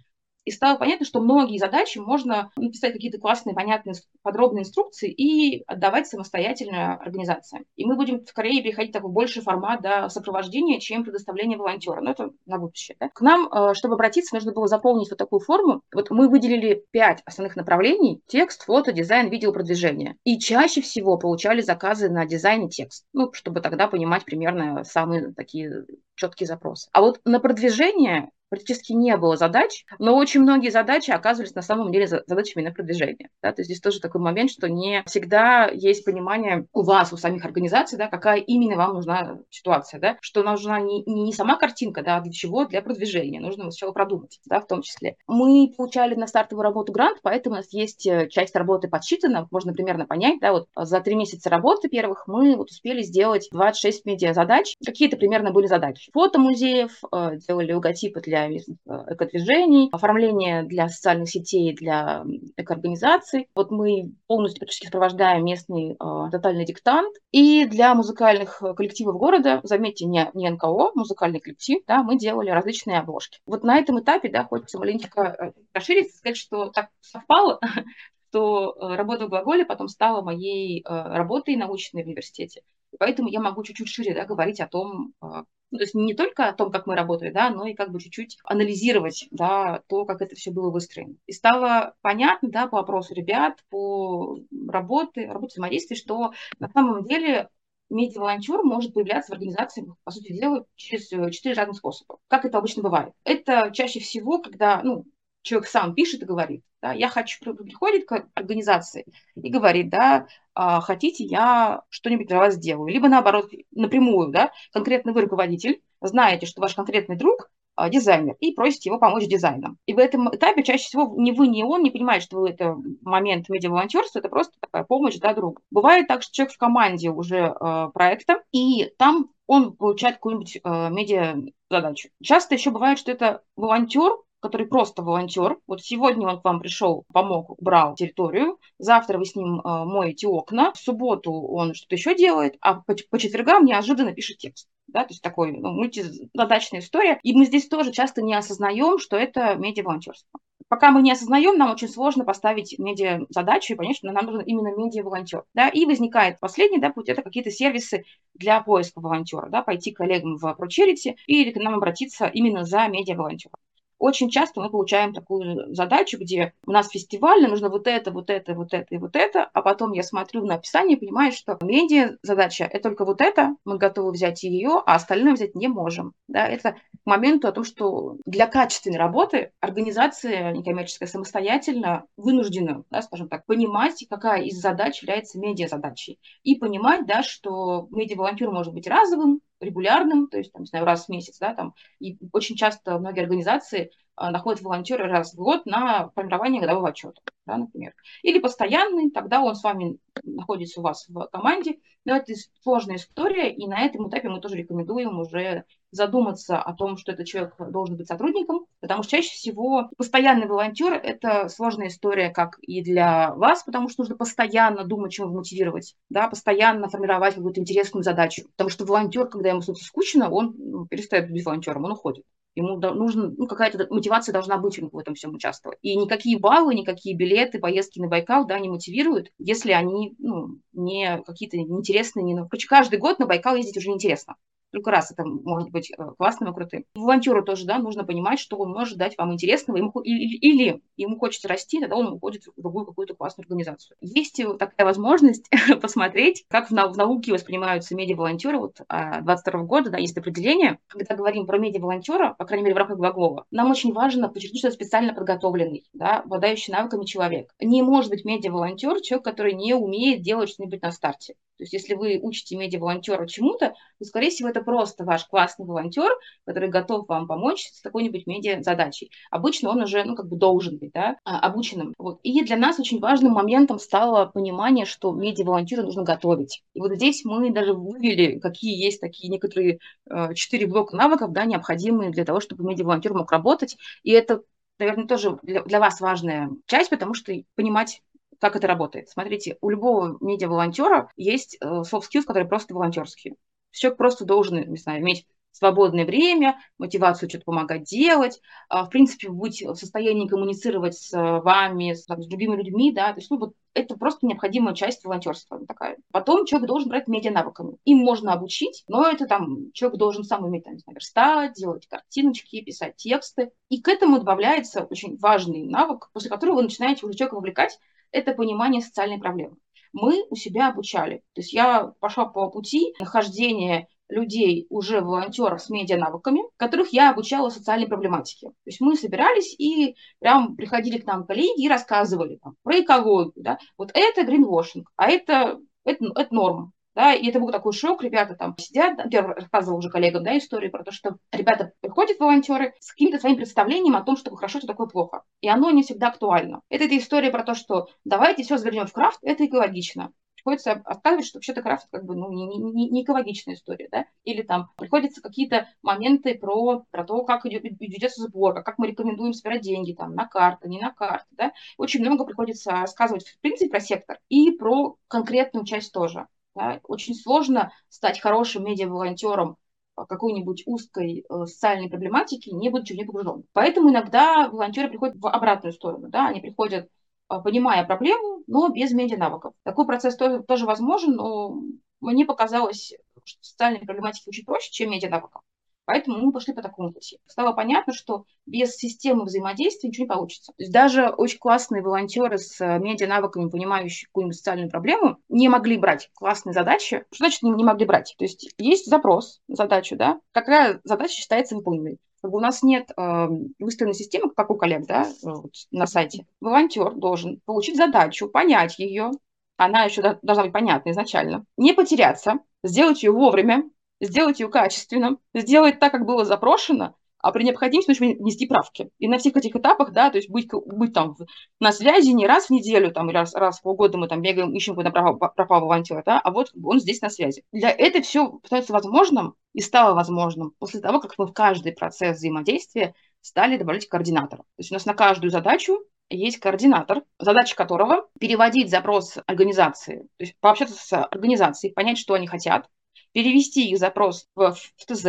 И 0.46 0.52
стало 0.52 0.78
понятно, 0.78 1.06
что 1.06 1.22
многие 1.22 1.58
задачи 1.58 2.00
можно 2.00 2.52
написать 2.56 2.94
какие-то 2.94 3.20
классные, 3.20 3.56
понятные, 3.56 3.96
подробные 4.22 4.64
инструкции 4.64 5.10
и 5.10 5.64
отдавать 5.68 6.08
самостоятельно 6.08 6.96
организациям. 6.96 7.66
И 7.76 7.86
мы 7.86 7.96
будем 7.96 8.26
скорее 8.26 8.62
переходить 8.62 8.92
в 8.92 8.94
такой 8.94 9.12
больший 9.12 9.42
формат 9.42 9.82
да, 9.82 10.10
сопровождения, 10.10 10.80
чем 10.80 11.04
предоставления 11.04 11.58
волонтера. 11.58 12.02
Но 12.02 12.12
это 12.12 12.32
на 12.46 12.58
будущее. 12.58 12.98
Да? 13.00 13.10
К 13.10 13.22
нам, 13.22 13.48
э, 13.48 13.74
чтобы 13.74 13.96
обратиться, 13.96 14.36
нужно 14.36 14.52
было 14.52 14.68
заполнить 14.68 15.10
вот 15.10 15.18
такую 15.18 15.40
форму. 15.40 15.82
Вот 15.94 16.10
мы 16.10 16.28
выделили 16.30 16.84
пять 16.92 17.22
основных 17.26 17.56
направлений. 17.56 18.22
Текст, 18.28 18.64
фото, 18.66 18.92
дизайн, 18.92 19.30
видеопродвижение. 19.30 20.18
И 20.24 20.40
чаще 20.40 20.82
всего 20.82 21.18
получали 21.18 21.62
заказы 21.62 22.10
на 22.10 22.26
дизайн 22.26 22.68
и 22.68 22.70
текст. 22.70 23.06
Ну, 23.14 23.32
чтобы 23.34 23.62
тогда 23.62 23.88
понимать 23.88 24.26
примерно 24.26 24.84
самые 24.84 25.34
такие 25.34 25.86
четкие 26.16 26.48
запросы. 26.48 26.90
А 26.92 27.02
вот 27.02 27.20
на 27.26 27.40
продвижение 27.40 28.30
практически 28.54 28.94
не 28.94 29.18
было 29.18 29.36
задач, 29.36 29.84
но 29.98 30.16
очень 30.16 30.42
многие 30.42 30.70
задачи 30.70 31.10
оказывались 31.10 31.56
на 31.56 31.63
самом 31.63 31.92
деле 31.92 32.06
задачами 32.06 32.63
на 32.63 32.72
продвижение. 32.72 33.30
Да? 33.42 33.52
То 33.52 33.62
есть 33.62 33.68
здесь 33.70 33.82
тоже 33.82 34.00
такой 34.00 34.22
момент, 34.22 34.52
что 34.52 34.70
не 34.70 35.02
всегда 35.08 35.70
есть 35.74 36.06
понимание 36.06 36.68
у 36.72 36.84
вас, 36.84 37.12
у 37.12 37.18
самих 37.18 37.46
организаций, 37.46 37.98
да, 37.98 38.08
какая 38.08 38.39
именно 38.39 38.76
вам 38.76 38.94
нужна 38.94 39.39
ситуация, 39.50 40.00
да? 40.00 40.18
что 40.22 40.44
нужна 40.44 40.80
не, 40.80 41.04
не 41.04 41.34
сама 41.34 41.56
картинка, 41.56 42.04
да, 42.04 42.18
а 42.18 42.22
для 42.22 42.32
чего? 42.32 42.66
Для 42.66 42.84
продвижения. 42.84 43.39
Нужно 43.39 43.63
сначала 43.72 43.92
продумать, 43.92 44.39
да, 44.46 44.60
в 44.60 44.68
том 44.68 44.84
числе. 44.84 45.16
Мы 45.26 45.74
получали 45.76 46.13
на 46.13 46.28
стартовую 46.28 46.63
работу 46.63 46.94
грант, 46.94 47.18
поэтому 47.24 47.56
у 47.56 47.58
нас 47.58 47.74
есть 47.74 48.06
э, 48.06 48.28
часть 48.30 48.56
работы 48.56 48.88
подсчитана, 48.88 49.48
можно 49.50 49.74
примерно 49.74 50.06
понять, 50.06 50.39
да, 50.42 50.52
вот 50.52 50.68
за 50.76 51.02
три 51.02 51.16
месяца 51.16 51.50
работы 51.50 51.89
первых 51.89 52.28
мы 52.28 52.56
вот 52.56 52.70
успели 52.70 53.02
сделать 53.02 53.48
26 53.52 54.06
медиа-задач. 54.06 54.76
Какие-то 54.86 55.18
примерно 55.18 55.50
были 55.50 55.66
задачи. 55.66 56.12
Фото 56.13 56.38
музеев, 56.38 57.02
э, 57.12 57.38
делали 57.48 57.74
логотипы 57.74 58.22
для 58.22 58.43
экодвижений, 58.50 59.90
оформление 59.92 60.64
для 60.64 60.90
социальных 60.90 61.30
сетей, 61.30 61.74
для 61.74 62.24
экоорганизаций. 62.58 63.48
Вот 63.56 63.72
мы 63.72 64.12
полностью 64.28 64.60
практически 64.60 64.86
сопровождаем 64.86 65.46
местный 65.46 65.94
э, 65.94 65.96
тотальный 66.32 66.66
диктант. 66.66 67.16
И 67.32 67.66
для 67.66 67.94
музыкальных 67.96 68.62
коллективов 68.76 69.18
города, 69.18 69.62
заметьте, 69.64 70.06
не, 70.06 70.30
не 70.34 70.50
НКО, 70.50 70.92
музыкальный 70.96 71.40
коллектив, 71.40 71.82
да, 71.88 72.04
мы 72.04 72.18
делали 72.18 72.50
различные 72.50 73.00
обложки. 73.00 73.40
Вот 73.46 73.64
на 73.64 73.78
этом 73.78 74.00
этапе, 74.00 74.30
да, 74.30 74.44
хочется 74.44 74.80
маленько 74.80 75.22
э, 75.22 75.52
расширить, 75.74 76.16
сказать, 76.16 76.38
что 76.38 76.70
так 76.70 76.90
совпало, 77.02 77.60
что 78.30 78.74
э, 78.74 78.96
работа 78.96 79.28
в 79.28 79.30
глаголе 79.30 79.66
потом 79.66 79.88
стала 79.88 80.22
моей 80.22 80.82
э, 80.82 80.84
работой 80.90 81.56
научной 81.56 82.04
в 82.04 82.08
университете. 82.08 82.62
Поэтому 83.00 83.30
я 83.30 83.40
могу 83.40 83.64
чуть-чуть 83.64 83.88
шире 83.88 84.14
да, 84.14 84.26
говорить 84.26 84.60
о 84.60 84.68
том, 84.68 85.14
ну, 85.22 85.80
то 85.80 85.84
есть 85.86 85.96
не 85.96 86.14
только 86.14 86.48
о 86.48 86.54
том, 86.54 86.72
как 86.72 86.86
мы 86.86 86.96
работали, 86.96 87.32
да, 87.32 87.50
но 87.50 87.66
и 87.66 87.74
как 87.74 87.92
бы 87.92 88.00
чуть-чуть 88.00 88.38
анализировать, 88.44 89.28
да, 89.32 89.82
то, 89.88 90.06
как 90.06 90.22
это 90.22 90.36
все 90.36 90.52
было 90.52 90.70
выстроено. 90.70 91.16
И 91.26 91.32
стало 91.32 91.96
понятно, 92.02 92.50
да, 92.52 92.68
по 92.68 92.80
опросу 92.80 93.16
ребят, 93.16 93.64
по 93.70 94.38
работе, 94.70 95.26
работе 95.26 95.54
взаимодействия, 95.54 95.96
что 95.96 96.32
на 96.60 96.70
самом 96.70 97.04
деле 97.06 97.50
медиа-волонтер 97.90 98.62
может 98.64 98.94
появляться 98.94 99.32
в 99.32 99.34
организации, 99.34 99.86
по 100.04 100.12
сути 100.12 100.34
дела, 100.34 100.66
через 100.76 101.12
э, 101.12 101.32
четыре 101.32 101.56
разных 101.56 101.78
способа. 101.78 102.18
Как 102.28 102.46
это 102.46 102.60
обычно 102.60 102.84
бывает? 102.84 103.14
Это 103.24 103.72
чаще 103.74 104.00
всего, 104.00 104.40
когда, 104.40 104.82
ну, 104.84 105.06
человек 105.44 105.70
сам 105.70 105.94
пишет 105.94 106.24
и 106.24 106.26
говорит, 106.26 106.64
да, 106.82 106.92
я 106.94 107.08
хочу, 107.10 107.40
приходит 107.56 108.06
к 108.06 108.28
организации 108.34 109.06
и 109.36 109.50
говорит, 109.50 109.90
да, 109.90 110.28
а, 110.56 110.82
хотите, 110.82 111.24
я 111.24 111.84
что-нибудь 111.90 112.28
для 112.28 112.40
вас 112.40 112.56
сделаю. 112.56 112.92
Либо 112.92 113.08
наоборот, 113.08 113.52
напрямую, 113.72 114.30
да, 114.30 114.52
конкретно 114.72 115.14
вы 115.14 115.22
руководитель, 115.22 115.82
знаете, 116.02 116.46
что 116.46 116.62
ваш 116.62 116.76
конкретный 116.76 117.16
друг 117.16 117.50
а, 117.76 117.90
дизайнер, 117.90 118.36
и 118.40 118.52
просите 118.52 118.90
его 118.90 119.00
помочь 119.00 119.28
дизайном. 119.28 119.78
И 119.86 119.94
в 119.94 120.00
этом 120.00 120.30
этапе 120.34 120.64
чаще 120.64 120.86
всего 120.86 121.16
ни 121.18 121.32
вы, 121.32 121.48
ни 121.48 121.64
он 121.64 121.84
не 121.84 121.90
понимает, 121.90 122.22
что 122.22 122.46
это 122.46 122.76
момент 123.02 123.50
медиа-волонтерства, 123.50 124.20
это 124.20 124.30
просто 124.30 124.54
такая 124.60 124.84
помощь 124.84 125.18
да, 125.18 125.34
другу. 125.34 125.60
Бывает 125.72 126.08
так, 126.08 126.22
что 126.22 126.34
человек 126.34 126.54
в 126.54 126.58
команде 126.58 127.10
уже 127.10 127.38
э, 127.38 127.90
проекта, 127.94 128.44
и 128.52 128.92
там 128.98 129.30
он 129.48 129.74
получает 129.76 130.16
какую-нибудь 130.16 130.58
э, 130.58 130.90
медиа-задачу. 130.90 132.10
Часто 132.22 132.56
еще 132.56 132.70
бывает, 132.70 133.00
что 133.00 133.12
это 133.12 133.42
волонтер, 133.56 134.12
который 134.44 134.68
просто 134.68 135.04
волонтер. 135.04 135.58
Вот 135.68 135.82
сегодня 135.82 136.28
он 136.28 136.42
к 136.42 136.44
вам 136.44 136.60
пришел, 136.60 137.06
помог, 137.14 137.50
убрал 137.62 137.96
территорию. 137.96 138.60
Завтра 138.78 139.18
вы 139.18 139.26
с 139.26 139.36
ним 139.36 139.62
э, 139.62 139.86
моете 139.86 140.28
окна. 140.28 140.74
В 140.74 140.78
субботу 140.78 141.32
он 141.32 141.74
что-то 141.74 141.96
еще 141.96 142.14
делает, 142.14 142.58
а 142.60 142.82
по, 142.82 142.94
по 143.10 143.18
четвергам 143.18 143.64
неожиданно 143.64 144.12
пишет 144.12 144.40
текст. 144.40 144.68
Да, 144.88 145.04
то 145.04 145.12
есть 145.12 145.22
такой 145.22 145.54
ну, 145.54 145.72
мультизадачная 145.72 146.82
история. 146.82 147.20
И 147.24 147.34
мы 147.34 147.46
здесь 147.46 147.70
тоже 147.70 147.94
часто 147.94 148.22
не 148.22 148.34
осознаем, 148.34 149.00
что 149.00 149.16
это 149.16 149.56
медиа-волонтерство. 149.56 150.28
Пока 150.68 150.92
мы 150.92 151.02
не 151.02 151.14
осознаем, 151.14 151.58
нам 151.58 151.72
очень 151.72 151.88
сложно 151.88 152.26
поставить 152.26 152.78
медиа-задачу, 152.78 153.76
и 153.76 153.94
что 153.94 154.12
нам 154.12 154.26
нужен 154.26 154.42
именно 154.42 154.76
медиа-волонтер. 154.76 155.44
Да? 155.54 155.70
И 155.70 155.86
возникает 155.86 156.42
последний 156.42 156.80
да, 156.80 156.90
путь, 156.90 157.08
это 157.08 157.22
какие-то 157.22 157.50
сервисы 157.50 158.04
для 158.34 158.60
поиска 158.62 159.00
волонтера. 159.00 159.48
Да? 159.50 159.62
Пойти 159.62 159.92
к 159.92 159.98
коллегам 159.98 160.36
в 160.36 160.44
ProCharity 160.44 161.16
или 161.28 161.52
к 161.52 161.56
нам 161.56 161.76
обратиться 161.76 162.26
именно 162.26 162.66
за 162.66 162.90
медиа-волонтером. 162.90 163.56
Очень 164.04 164.30
часто 164.30 164.60
мы 164.60 164.70
получаем 164.70 165.13
такую 165.13 165.74
задачу, 165.74 166.18
где 166.20 166.52
у 166.68 166.72
нас 166.72 166.89
фестиваль, 166.89 167.48
нужно 167.48 167.70
вот 167.70 167.88
это, 167.88 168.12
вот 168.12 168.30
это, 168.30 168.54
вот 168.54 168.74
это 168.74 168.94
и 168.94 168.98
вот 168.98 169.16
это, 169.16 169.50
а 169.54 169.62
потом 169.62 169.94
я 169.94 170.04
смотрю 170.04 170.46
на 170.46 170.56
описание 170.56 170.98
и 170.98 171.00
понимаю, 171.00 171.32
что 171.32 171.58
медиа 171.62 172.18
задача– 172.22 172.66
это 172.74 172.89
только 172.89 173.06
вот 173.06 173.22
это, 173.22 173.56
мы 173.63 173.78
готовы 173.78 174.12
взять 174.12 174.44
ее, 174.44 174.84
а 174.86 174.96
остальное 174.96 175.36
взять 175.36 175.56
не 175.56 175.70
можем. 175.70 176.12
Да, 176.28 176.46
это 176.46 176.74
к 176.74 177.06
моменту 177.06 177.48
о 177.48 177.54
том, 177.54 177.63
что 177.63 178.18
для 178.26 178.48
качественной 178.48 178.98
работы 178.98 179.54
организация 179.62 180.52
некоммерческая 180.52 181.08
самостоятельно 181.08 182.04
вынуждена, 182.18 182.84
да, 182.92 183.04
скажем 183.04 183.30
так, 183.30 183.46
понимать, 183.46 184.06
какая 184.10 184.42
из 184.42 184.60
задач 184.60 185.02
является 185.02 185.39
медиа-задачей. 185.39 186.20
И 186.44 186.56
понимать, 186.56 187.06
да, 187.06 187.24
что 187.24 187.88
медиа-волонтер 187.89 188.52
может 188.52 188.74
быть 188.74 188.86
разовым, 188.86 189.39
регулярным, 189.63 190.28
то 190.28 190.38
есть, 190.38 190.52
там, 190.54 190.63
не 190.63 190.67
знаю, 190.67 190.86
раз 190.86 191.06
в 191.06 191.10
месяц, 191.10 191.38
да, 191.39 191.54
там, 191.54 191.73
и 191.99 192.17
очень 192.32 192.56
часто 192.56 192.99
многие 192.99 193.21
организации 193.21 193.91
находят 194.17 194.62
волонтера 194.62 195.08
раз 195.08 195.34
в 195.34 195.38
год 195.38 195.65
на 195.65 196.10
формирование 196.15 196.62
годового 196.62 196.89
отчета, 196.89 197.21
да, 197.45 197.58
например. 197.58 197.93
Или 198.21 198.39
постоянный, 198.39 199.12
тогда 199.12 199.41
он 199.41 199.56
с 199.56 199.63
вами 199.63 199.97
находится 200.23 200.80
у 200.80 200.84
вас 200.84 201.06
в 201.08 201.28
команде. 201.32 201.80
Но 202.06 202.15
это 202.17 202.34
сложная 202.62 202.97
история, 202.97 203.49
и 203.54 203.65
на 203.65 203.80
этом 203.82 204.10
этапе 204.10 204.28
мы 204.28 204.41
тоже 204.41 204.56
рекомендуем 204.56 205.19
уже 205.19 205.63
задуматься 205.91 206.62
о 206.62 206.73
том, 206.73 206.97
что 206.97 207.13
этот 207.13 207.28
человек 207.28 207.56
должен 207.58 207.95
быть 207.95 208.08
сотрудником, 208.08 208.65
потому 208.82 209.04
что 209.04 209.12
чаще 209.12 209.30
всего 209.30 209.89
постоянный 209.95 210.47
волонтер– 210.47 210.93
это 211.04 211.47
сложная 211.47 211.88
история 211.88 212.30
как 212.30 212.58
и 212.62 212.84
для 212.84 213.34
вас, 213.36 213.63
потому 213.63 213.88
что 213.88 214.02
нужно 214.02 214.17
постоянно 214.17 214.84
думать, 214.84 215.13
чем 215.13 215.28
его 215.28 215.38
мотивировать, 215.38 215.95
да, 216.10 216.28
постоянно 216.28 216.89
формировать 216.89 217.36
какую-то 217.36 217.62
интересную 217.62 218.04
задачу, 218.04 218.49
потому 218.58 218.69
что 218.69 218.86
волонтер, 218.86 219.28
когда 219.28 219.49
ему 219.49 219.62
становится 219.62 219.88
скучно, 219.88 220.30
он 220.30 220.88
перестает 220.89 221.32
быть 221.32 221.45
волонтером, 221.45 221.86
он 221.86 221.91
уходит. 221.93 222.26
Ему 222.56 222.78
нужно, 222.78 223.34
ну, 223.36 223.48
какая-то 223.48 223.88
мотивация 223.89 224.32
должна 224.32 224.58
быть 224.58 224.78
в 224.78 224.98
этом 224.98 225.16
всем 225.16 225.34
участвовать. 225.34 225.80
И 225.82 225.96
никакие 225.96 226.38
баллы, 226.38 226.76
никакие 226.76 227.16
билеты, 227.16 227.60
поездки 227.60 228.00
на 228.00 228.08
Байкал, 228.08 228.46
да, 228.46 228.60
не 228.60 228.70
мотивируют, 228.70 229.32
если 229.39 229.72
они, 229.72 230.16
ну, 230.20 230.60
не 230.72 231.22
какие-то 231.26 231.58
интересные, 231.58 232.24
не... 232.24 232.36
Короче, 232.36 232.68
каждый 232.68 233.00
год 233.00 233.18
на 233.18 233.26
Байкал 233.26 233.56
ездить 233.56 233.78
уже 233.78 233.89
неинтересно. 233.89 234.36
Только 234.74 234.92
раз 234.92 235.12
это 235.12 235.24
может 235.24 235.70
быть 235.70 235.92
э, 235.92 236.12
классным 236.18 236.52
и 236.52 236.54
крутым. 236.54 236.86
Волонтеру 236.96 237.44
тоже, 237.44 237.66
да, 237.66 237.78
нужно 237.78 238.04
понимать, 238.04 238.40
что 238.40 238.58
он 238.58 238.72
может 238.72 238.98
дать 238.98 239.18
вам 239.18 239.32
интересного, 239.32 239.78
ему, 239.78 239.92
или, 240.02 240.36
или 240.38 240.82
ему 240.98 241.20
хочется 241.20 241.48
расти, 241.48 241.80
тогда 241.80 241.96
он 241.96 242.14
уходит 242.14 242.44
в 242.46 242.62
другую 242.62 242.86
какую-то 242.86 243.14
классную 243.14 243.46
организацию. 243.46 243.96
Есть 244.02 244.42
такая 244.58 244.86
возможность 244.86 245.50
посмотреть, 245.82 246.46
как 246.50 246.70
в, 246.70 246.74
в 246.74 246.98
науке 246.98 247.32
воспринимаются 247.32 247.96
медиа-волонтеры. 247.96 248.58
Вот 248.58 248.82
22 248.90 249.60
а, 249.60 249.64
года, 249.64 249.90
да, 249.92 249.98
есть 250.00 250.18
определение. 250.18 250.80
Когда 250.88 251.16
говорим 251.16 251.46
про 251.46 251.60
медиа-волонтера, 251.60 252.34
по 252.34 252.46
крайней 252.46 252.64
мере, 252.64 252.76
в 252.76 252.80
рамках 252.80 252.98
глагола, 252.98 253.46
нам 253.52 253.70
очень 253.70 253.94
важно 253.94 254.28
подчеркнуть, 254.28 254.60
что 254.60 254.68
это 254.70 254.76
специально 254.76 255.14
подготовленный, 255.14 255.86
да, 255.94 256.22
обладающий 256.22 256.74
навыками 256.74 257.06
человек. 257.06 257.54
Не 257.60 257.84
может 257.84 258.10
быть 258.10 258.26
медиа-волонтер 258.26 259.02
человек, 259.02 259.24
который 259.24 259.54
не 259.54 259.76
умеет 259.76 260.22
делать 260.22 260.50
что-нибудь 260.50 260.82
на 260.82 260.92
старте. 260.92 261.36
То 261.58 261.64
есть 261.64 261.74
если 261.74 261.94
вы 261.94 262.20
учите 262.22 262.56
медиа-волонтера 262.56 263.28
чему-то, 263.28 263.76
то, 264.00 264.06
скорее 264.06 264.32
всего, 264.32 264.50
это 264.50 264.62
просто 264.63 265.04
ваш 265.04 265.26
классный 265.26 265.65
волонтер, 265.65 266.12
который 266.45 266.69
готов 266.69 267.08
вам 267.08 267.28
помочь 267.28 267.69
с 267.73 267.82
какой-нибудь 267.82 268.28
медиа-задачей. 268.28 269.12
Обычно 269.32 269.69
он 269.69 269.84
уже, 269.84 270.04
ну, 270.04 270.15
как 270.15 270.28
бы 270.28 270.38
должен 270.38 270.78
быть, 270.78 270.91
да, 270.93 271.17
а, 271.26 271.39
обученным. 271.39 271.93
Вот. 271.97 272.19
И 272.23 272.43
для 272.43 272.58
нас 272.58 272.80
очень 272.80 272.99
важным 272.99 273.34
моментом 273.34 273.80
стало 273.80 274.26
понимание, 274.26 274.86
что 274.86 275.12
медиа-волонтера 275.12 275.84
нужно 275.84 276.04
готовить. 276.04 276.63
И 276.73 276.80
вот 276.80 276.93
здесь 276.93 277.23
мы 277.26 277.52
даже 277.52 277.73
вывели, 277.73 278.39
какие 278.39 278.82
есть 278.82 279.02
такие 279.02 279.30
некоторые 279.30 279.80
э, 280.10 280.34
четыре 280.34 280.67
блока 280.67 280.95
навыков, 280.95 281.32
да, 281.32 281.45
необходимые 281.45 282.12
для 282.12 282.26
того, 282.26 282.39
чтобы 282.39 282.63
медиа-волонтер 282.63 283.13
мог 283.13 283.32
работать. 283.32 283.78
И 284.04 284.12
это 284.12 284.41
наверное, 284.80 285.08
тоже 285.08 285.38
для, 285.43 285.80
вас 285.80 286.02
важная 286.02 286.49
часть, 286.65 286.89
потому 286.89 287.13
что 287.13 287.34
понимать 287.56 288.02
как 288.39 288.58
это 288.58 288.67
работает? 288.67 289.08
Смотрите, 289.08 289.58
у 289.62 289.69
любого 289.69 290.17
медиа-волонтера 290.19 291.10
есть 291.15 291.58
э, 291.62 291.65
soft 291.65 292.04
skills, 292.13 292.23
которые 292.23 292.45
просто 292.45 292.73
волонтерские. 292.73 293.36
Человек 293.74 293.98
просто 293.98 294.26
должен, 294.26 294.70
не 294.70 294.78
знаю, 294.78 295.02
иметь 295.02 295.26
свободное 295.54 296.06
время, 296.06 296.60
мотивацию 296.80 297.30
что-то 297.30 297.46
помогать 297.46 297.84
делать, 297.84 298.42
а, 298.70 298.86
в 298.86 298.90
принципе, 298.90 299.30
быть 299.30 299.62
в 299.62 299.76
состоянии 299.76 300.28
коммуницировать 300.28 300.96
с 300.96 301.12
вами, 301.12 301.94
с, 301.94 302.06
с 302.06 302.28
другими 302.28 302.56
людьми, 302.56 302.92
да, 302.92 303.14
то 303.14 303.20
есть, 303.20 303.30
ну, 303.30 303.38
вот 303.38 303.54
это 303.76 303.96
просто 303.96 304.26
необходимая 304.26 304.76
часть 304.76 305.04
волонтерства 305.04 305.64
такая. 305.68 305.98
Потом 306.12 306.46
человек 306.46 306.68
должен 306.68 306.90
брать 306.90 307.08
медиа-навыками. 307.08 307.78
Им 307.86 308.00
можно 308.00 308.34
обучить, 308.34 308.84
но 308.88 309.08
это 309.08 309.26
там 309.28 309.72
человек 309.74 310.00
должен 310.00 310.24
сам 310.24 310.44
уметь, 310.44 310.64
там, 310.64 310.76
верстать, 310.88 311.54
делать 311.54 311.88
картиночки, 311.88 312.62
писать 312.62 312.96
тексты. 312.96 313.52
И 313.70 313.82
к 313.82 313.88
этому 313.88 314.18
добавляется 314.18 314.84
очень 314.84 315.18
важный 315.18 315.64
навык, 315.66 316.10
после 316.14 316.30
которого 316.30 316.58
вы 316.58 316.64
начинаете 316.64 317.06
уже 317.06 317.16
человека 317.16 317.36
вовлекать 317.36 317.80
это 318.12 318.34
понимание 318.34 318.82
социальной 318.82 319.20
проблемы. 319.20 319.58
Мы 319.94 320.26
у 320.30 320.36
себя 320.36 320.70
обучали. 320.70 321.18
То 321.34 321.42
есть 321.42 321.54
я 321.54 321.94
пошла 322.00 322.26
по 322.26 322.50
пути 322.50 322.94
нахождения 323.00 323.88
людей, 324.10 324.68
уже 324.70 325.02
волонтеров 325.02 325.62
с 325.62 325.70
медиа-навыками, 325.70 326.42
которых 326.58 326.90
я 326.94 327.12
обучала 327.12 327.50
социальной 327.50 327.88
проблематике. 327.88 328.50
То 328.50 328.54
есть 328.66 328.82
мы 328.82 328.96
собирались 328.96 329.56
и 329.58 329.96
прям 330.20 330.56
приходили 330.56 330.98
к 331.00 331.06
нам 331.06 331.26
коллеги 331.26 331.64
и 331.64 331.70
рассказывали 331.70 332.38
там, 332.44 332.56
про 332.64 332.82
экологию. 332.82 333.44
Да? 333.44 333.58
Вот 333.78 333.92
это 333.94 334.24
гринвошинг, 334.24 334.92
а 334.98 335.10
это, 335.10 335.60
это, 335.86 336.06
это 336.16 336.34
норма 336.34 336.72
да, 336.96 337.14
и 337.14 337.28
это 337.28 337.40
был 337.40 337.52
такой 337.52 337.74
шок, 337.74 338.04
ребята 338.04 338.36
там 338.36 338.58
сидят, 338.58 339.00
я 339.12 339.22
рассказывала 339.22 339.80
уже 339.80 339.90
коллегам, 339.90 340.24
да, 340.24 340.38
историю 340.38 340.72
про 340.72 340.84
то, 340.84 340.92
что 340.92 341.18
ребята 341.32 341.74
приходят, 341.82 342.20
волонтеры, 342.20 342.74
с 342.80 342.92
каким-то 342.92 343.20
своим 343.20 343.38
представлением 343.38 343.96
о 343.96 344.04
том, 344.04 344.18
что 344.18 344.36
хорошо, 344.36 344.60
что 344.60 344.68
такое 344.68 344.88
плохо, 344.88 345.24
и 345.42 345.48
оно 345.48 345.72
не 345.72 345.84
всегда 345.84 346.08
актуально. 346.08 346.62
Это 346.70 346.84
эта 346.84 346.98
история 346.98 347.32
про 347.32 347.44
то, 347.44 347.56
что 347.56 347.88
давайте 348.04 348.44
все 348.44 348.58
завернем 348.58 348.88
в 348.88 348.94
крафт, 348.94 349.20
это 349.22 349.46
экологично 349.46 350.12
приходится 350.44 350.74
отказывать, 350.86 351.26
что 351.26 351.38
вообще-то 351.38 351.62
крафт 351.62 351.88
как 351.90 352.06
бы 352.06 352.16
ну, 352.16 352.32
не, 352.32 352.46
не, 352.46 352.90
не 352.90 353.04
экологичная 353.04 353.56
история, 353.56 353.88
да, 353.90 354.06
или 354.26 354.42
там 354.42 354.70
приходится 354.76 355.22
какие-то 355.22 355.70
моменты 355.82 356.36
про, 356.36 356.84
про 356.92 357.04
то, 357.06 357.24
как 357.24 357.46
идет, 357.46 357.64
ведется 357.64 358.24
сбор, 358.24 358.62
как 358.62 358.78
мы 358.78 358.88
рекомендуем 358.88 359.34
собирать 359.34 359.62
деньги 359.62 359.94
там 359.94 360.14
на 360.16 360.28
карты, 360.28 360.68
не 360.68 360.80
на 360.80 360.92
карты, 360.92 361.28
да, 361.32 361.54
очень 361.78 362.02
много 362.02 362.26
приходится 362.26 362.72
рассказывать 362.72 363.28
в 363.28 363.40
принципе 363.40 363.70
про 363.70 363.80
сектор 363.80 364.20
и 364.28 364.52
про 364.52 364.98
конкретную 365.08 365.66
часть 365.66 365.94
тоже. 365.94 366.28
Да? 366.56 366.80
Очень 366.84 367.16
сложно 367.16 367.72
стать 367.89 368.20
хорошим 368.20 368.63
медиа-волонтером 368.66 369.58
какой-нибудь 369.96 370.63
узкой 370.66 371.26
э, 371.30 371.46
социальной 371.46 371.89
проблематики, 371.89 372.50
не 372.50 372.70
будучи 372.70 372.94
в 372.94 372.96
ней 372.98 373.06
погружен. 373.06 373.44
Поэтому 373.54 373.89
иногда 373.89 374.50
волонтеры 374.50 374.89
приходят 374.89 375.16
в 375.18 375.28
обратную 375.28 375.74
сторону. 375.74 376.10
Да? 376.10 376.28
Они 376.28 376.39
приходят, 376.39 376.89
э, 377.30 377.36
понимая 377.44 377.86
проблему, 377.86 378.44
но 378.48 378.70
без 378.70 378.92
медиа-навыков. 378.92 379.54
Такой 379.63 379.86
процесс 379.86 380.16
тоже, 380.16 380.42
тоже 380.44 380.66
возможен, 380.66 381.16
но 381.16 381.62
мне 382.02 382.26
показалось, 382.26 382.94
что 383.24 383.38
социальные 383.42 383.86
проблематики 383.86 384.30
очень 384.30 384.46
проще, 384.46 384.72
чем 384.72 384.92
медиа-навыков. 384.92 385.42
Поэтому 385.86 386.17
мы 386.17 386.32
пошли 386.32 386.54
по 386.54 386.62
такому 386.62 386.91
пути. 386.91 387.19
Стало 387.28 387.54
понятно, 387.54 387.93
что 387.93 388.26
без 388.46 388.76
системы 388.76 389.26
взаимодействия 389.26 389.89
ничего 389.89 390.06
не 390.06 390.10
получится. 390.10 390.54
То 390.54 390.63
есть 390.63 390.72
даже 390.72 391.10
очень 391.10 391.39
классные 391.39 391.82
волонтеры 391.82 392.38
с 392.38 392.60
э, 392.62 392.80
медиа-навыками, 392.80 393.50
понимающие 393.50 394.08
какую-нибудь 394.08 394.38
социальную 394.38 394.69
проблему, 394.69 395.17
не 395.28 395.50
могли 395.50 395.78
брать 395.78 396.10
классные 396.13 396.54
задачи. 396.54 397.06
Что 397.12 397.26
значит 397.26 397.43
не, 397.43 397.63
могли 397.63 397.86
брать? 397.86 398.15
То 398.17 398.24
есть 398.24 398.54
есть 398.58 398.86
запрос 398.86 399.41
на 399.48 399.56
задачу, 399.56 399.98
да? 399.98 400.19
Какая 400.32 400.80
задача 400.84 401.15
считается 401.15 401.56
выполненной? 401.56 401.98
Как 402.22 402.32
бы 402.32 402.38
у 402.38 402.41
нас 402.41 402.63
нет 402.63 402.89
э, 402.96 403.28
выстроенной 403.60 403.96
системы, 403.96 404.32
как 404.34 404.50
у 404.50 404.56
коллег, 404.56 404.86
да, 404.88 405.06
вот, 405.24 405.52
на 405.72 405.86
сайте. 405.86 406.26
Волонтер 406.39 406.93
должен 406.93 407.41
получить 407.46 407.76
задачу, 407.76 408.30
понять 408.30 408.80
ее, 408.80 409.12
она 409.58 409.84
еще 409.84 410.17
должна 410.22 410.43
быть 410.43 410.54
понятна 410.54 410.91
изначально, 410.91 411.46
не 411.58 411.74
потеряться, 411.74 412.39
сделать 412.63 413.04
ее 413.04 413.12
вовремя, 413.12 413.69
сделать 414.04 414.39
ее 414.39 414.50
качественно, 414.50 415.18
сделать 415.34 415.80
так, 415.80 415.92
как 415.92 416.06
было 416.06 416.26
запрошено, 416.26 416.96
а 417.24 417.32
при 417.32 417.44
необходимости 417.44 417.89
нужно 417.89 418.08
внести 418.22 418.46
правки. 418.48 418.89
И 419.00 419.08
на 419.08 419.18
всех 419.18 419.38
этих 419.38 419.56
этапах, 419.56 419.94
да, 419.94 420.10
то 420.10 420.18
есть 420.18 420.30
быть, 420.30 420.50
быть 420.52 420.94
там 420.94 421.16
на 421.60 421.72
связи 421.72 422.10
не 422.10 422.28
раз 422.28 422.48
в 422.48 422.50
неделю, 422.50 422.92
там, 422.92 423.10
или 423.10 423.16
раз, 423.16 423.34
раз 423.34 423.60
в 423.60 423.63
полгода 423.63 423.98
мы 423.98 424.10
там 424.10 424.22
бегаем, 424.22 424.54
ищем 424.54 424.76
куда 424.76 424.92
пропал, 424.92 425.18
пропал 425.34 425.70
да, 426.06 426.20
а 426.20 426.32
вот 426.32 426.52
он 426.62 426.82
здесь 426.82 427.02
на 427.02 427.10
связи. 427.10 427.44
Для 427.54 427.70
этого 427.70 428.04
все 428.04 428.39
становится 428.44 428.74
возможным 428.74 429.36
и 429.54 429.62
стало 429.62 429.96
возможным 429.96 430.52
после 430.60 430.82
того, 430.82 431.00
как 431.00 431.18
мы 431.18 431.26
в 431.26 431.32
каждый 431.32 431.72
процесс 431.72 432.18
взаимодействия 432.18 432.94
стали 433.22 433.56
добавлять 433.56 433.88
координатора. 433.88 434.42
То 434.42 434.60
есть 434.60 434.72
у 434.72 434.76
нас 434.76 434.86
на 434.86 434.94
каждую 434.94 435.32
задачу 435.32 435.80
есть 436.10 436.39
координатор, 436.39 437.04
задача 437.20 437.56
которого 437.56 438.08
переводить 438.20 438.70
запрос 438.70 439.18
организации, 439.26 440.00
то 440.18 440.24
есть 440.24 440.36
пообщаться 440.42 440.76
с 440.76 441.06
организацией, 441.06 441.74
понять, 441.74 441.98
что 441.98 442.16
они 442.16 442.28
хотят, 442.28 442.68
перевести 443.13 443.69
их 443.69 443.78
запрос 443.78 444.28
в, 444.36 444.54
в 444.54 444.86
ТЗ, 444.86 445.06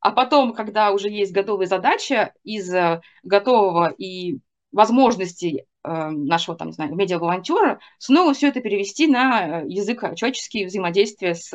а 0.00 0.12
потом, 0.12 0.52
когда 0.52 0.92
уже 0.92 1.08
есть 1.08 1.32
готовая 1.32 1.66
задача 1.66 2.32
из 2.44 2.72
э, 2.72 3.00
готового 3.22 3.92
и 3.98 4.38
возможностей 4.72 5.64
э, 5.82 6.08
нашего, 6.10 6.56
там, 6.56 6.68
не 6.68 6.74
знаю, 6.74 6.94
медиа-волонтера, 6.94 7.80
снова 7.98 8.34
все 8.34 8.48
это 8.48 8.60
перевести 8.60 9.06
на 9.08 9.62
э, 9.62 9.64
язык 9.68 10.02
человеческий 10.16 10.66
взаимодействия 10.66 11.34
с 11.34 11.50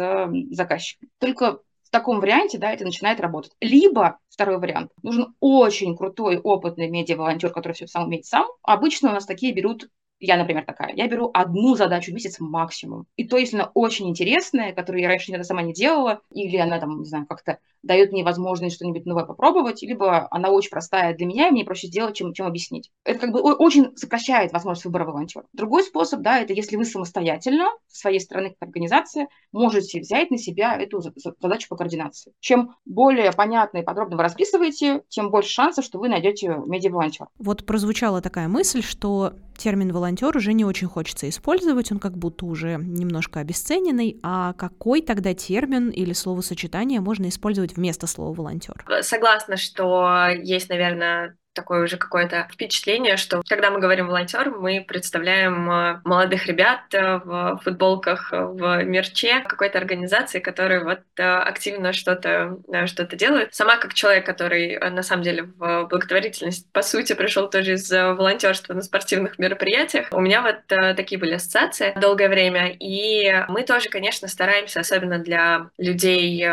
заказчиком. 0.49 1.09
Только 1.19 1.59
в 1.83 1.89
таком 1.91 2.19
варианте, 2.19 2.57
да, 2.57 2.71
это 2.71 2.83
начинает 2.83 3.19
работать. 3.19 3.51
Либо, 3.61 4.17
второй 4.29 4.57
вариант, 4.57 4.91
нужен 5.03 5.35
очень 5.39 5.95
крутой, 5.95 6.37
опытный 6.37 6.89
медиа-волонтер, 6.89 7.51
который 7.51 7.73
все 7.73 7.85
сам 7.85 8.05
умеет 8.05 8.25
сам. 8.25 8.47
Обычно 8.63 9.09
у 9.09 9.13
нас 9.13 9.25
такие 9.25 9.53
берут 9.53 9.87
я, 10.21 10.37
например, 10.37 10.63
такая. 10.65 10.93
Я 10.95 11.07
беру 11.07 11.31
одну 11.33 11.75
задачу 11.75 12.11
в 12.11 12.13
месяц 12.13 12.39
максимум. 12.39 13.07
И 13.15 13.27
то, 13.27 13.37
если 13.37 13.57
она 13.57 13.71
очень 13.73 14.07
интересная, 14.07 14.71
которую 14.71 15.01
я 15.01 15.07
раньше 15.07 15.31
никогда 15.31 15.43
сама 15.43 15.63
не 15.63 15.73
делала, 15.73 16.21
или 16.31 16.57
она 16.57 16.79
там, 16.79 16.99
не 16.99 17.05
знаю, 17.05 17.25
как-то 17.25 17.57
дает 17.81 18.11
мне 18.11 18.23
возможность 18.23 18.75
что-нибудь 18.75 19.07
новое 19.07 19.25
попробовать, 19.25 19.81
либо 19.81 20.27
она 20.29 20.49
очень 20.51 20.69
простая 20.69 21.15
для 21.15 21.25
меня, 21.25 21.47
и 21.47 21.51
мне 21.51 21.65
проще 21.65 21.87
сделать, 21.87 22.15
чем, 22.15 22.33
чем 22.33 22.45
объяснить. 22.45 22.91
Это 23.03 23.19
как 23.19 23.31
бы 23.31 23.41
очень 23.41 23.97
сокращает 23.97 24.53
возможность 24.53 24.85
выбора 24.85 25.05
волонтера. 25.05 25.45
Другой 25.53 25.83
способ, 25.83 26.21
да, 26.21 26.39
это 26.39 26.53
если 26.53 26.75
вы 26.75 26.85
самостоятельно, 26.85 27.65
с 27.87 27.99
своей 27.99 28.19
стороны, 28.19 28.49
как 28.51 28.69
организация, 28.69 29.27
можете 29.51 29.99
взять 29.99 30.29
на 30.29 30.37
себя 30.37 30.77
эту 30.79 31.01
задачу 31.01 31.67
по 31.67 31.75
координации. 31.75 32.33
Чем 32.39 32.75
более 32.85 33.31
понятно 33.31 33.79
и 33.79 33.83
подробно 33.83 34.17
вы 34.17 34.23
расписываете, 34.23 35.01
тем 35.09 35.31
больше 35.31 35.49
шансов, 35.49 35.83
что 35.83 35.97
вы 35.97 36.09
найдете 36.09 36.61
медиа-волонтера. 36.67 37.29
Вот 37.39 37.65
прозвучала 37.65 38.21
такая 38.21 38.47
мысль, 38.47 38.83
что 38.83 39.33
термин 39.57 39.91
волонтер 39.91 40.10
уже 40.37 40.53
не 40.53 40.65
очень 40.65 40.87
хочется 40.87 41.27
использовать, 41.27 41.91
он 41.91 41.99
как 41.99 42.17
будто 42.17 42.45
уже 42.45 42.77
немножко 42.77 43.39
обесцененный. 43.39 44.19
А 44.23 44.53
какой 44.53 45.01
тогда 45.01 45.33
термин 45.33 45.89
или 45.89 46.13
словосочетание 46.13 47.01
можно 47.01 47.29
использовать 47.29 47.75
вместо 47.75 48.07
слова 48.07 48.33
волонтер? 48.33 48.85
Согласна, 49.01 49.57
что 49.57 50.27
есть, 50.41 50.69
наверное, 50.69 51.37
такое 51.53 51.83
уже 51.83 51.97
какое-то 51.97 52.47
впечатление, 52.51 53.17
что 53.17 53.41
когда 53.47 53.71
мы 53.71 53.79
говорим 53.79 54.07
волонтер, 54.07 54.51
мы 54.51 54.83
представляем 54.87 55.69
э, 55.69 56.01
молодых 56.05 56.47
ребят 56.47 56.81
э, 56.93 57.17
в 57.23 57.59
футболках, 57.63 58.31
э, 58.31 58.41
в 58.41 58.83
мерче 58.83 59.41
какой-то 59.41 59.77
организации, 59.77 60.39
которые 60.39 60.83
вот 60.83 61.01
активно 61.17 61.93
что-то 61.93 62.57
что 62.85 63.05
делают. 63.15 63.53
Сама 63.53 63.77
как 63.77 63.93
человек, 63.93 64.25
который 64.25 64.79
на 64.91 65.03
самом 65.03 65.23
деле 65.23 65.43
в 65.43 65.87
благотворительность 65.89 66.71
по 66.71 66.81
сути 66.81 67.13
пришел 67.13 67.49
тоже 67.49 67.73
из 67.73 67.91
волонтерства 67.91 68.73
на 68.73 68.81
спортивных 68.81 69.37
мероприятиях, 69.39 70.07
у 70.11 70.21
меня 70.21 70.41
вот 70.41 70.67
такие 70.67 71.19
были 71.19 71.35
ассоциации 71.35 71.93
долгое 71.99 72.29
время, 72.29 72.75
и 72.79 73.45
мы 73.49 73.63
тоже, 73.63 73.89
конечно, 73.89 74.27
стараемся, 74.27 74.79
особенно 74.79 75.19
для 75.19 75.69
людей 75.77 76.45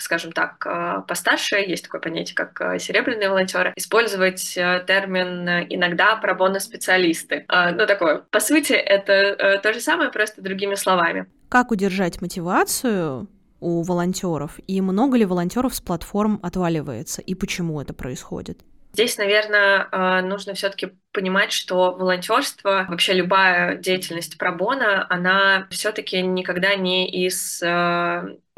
скажем 0.00 0.32
так, 0.32 0.64
э, 0.66 1.02
постарше, 1.06 1.56
есть 1.56 1.84
такое 1.84 2.00
понятие, 2.00 2.34
как 2.34 2.60
э, 2.60 2.78
серебряные 2.78 3.28
волонтеры, 3.28 3.72
использовать 3.76 4.56
э, 4.56 4.84
термин 4.86 5.48
иногда 5.68 6.16
пробоно 6.16 6.60
специалисты. 6.60 7.44
Ну, 7.48 7.86
такое, 7.86 8.18
по 8.30 8.40
сути, 8.40 8.72
это 8.72 9.60
то 9.62 9.72
же 9.72 9.80
самое, 9.80 10.10
просто 10.10 10.42
другими 10.42 10.74
словами. 10.74 11.26
Как 11.48 11.70
удержать 11.70 12.20
мотивацию 12.20 13.28
у 13.60 13.82
волонтеров 13.82 14.58
и 14.66 14.80
много 14.80 15.16
ли 15.16 15.24
волонтеров 15.24 15.74
с 15.74 15.80
платформ 15.80 16.38
отваливается 16.42 17.22
и 17.22 17.34
почему 17.34 17.80
это 17.80 17.94
происходит? 17.94 18.60
Здесь, 18.92 19.18
наверное, 19.18 20.22
нужно 20.22 20.54
все-таки 20.54 20.92
понимать, 21.12 21.52
что 21.52 21.92
волонтерство, 21.92 22.86
вообще 22.88 23.14
любая 23.14 23.76
деятельность 23.76 24.38
пробона, 24.38 25.06
она 25.08 25.66
все-таки 25.70 26.22
никогда 26.22 26.74
не 26.74 27.08
из 27.10 27.62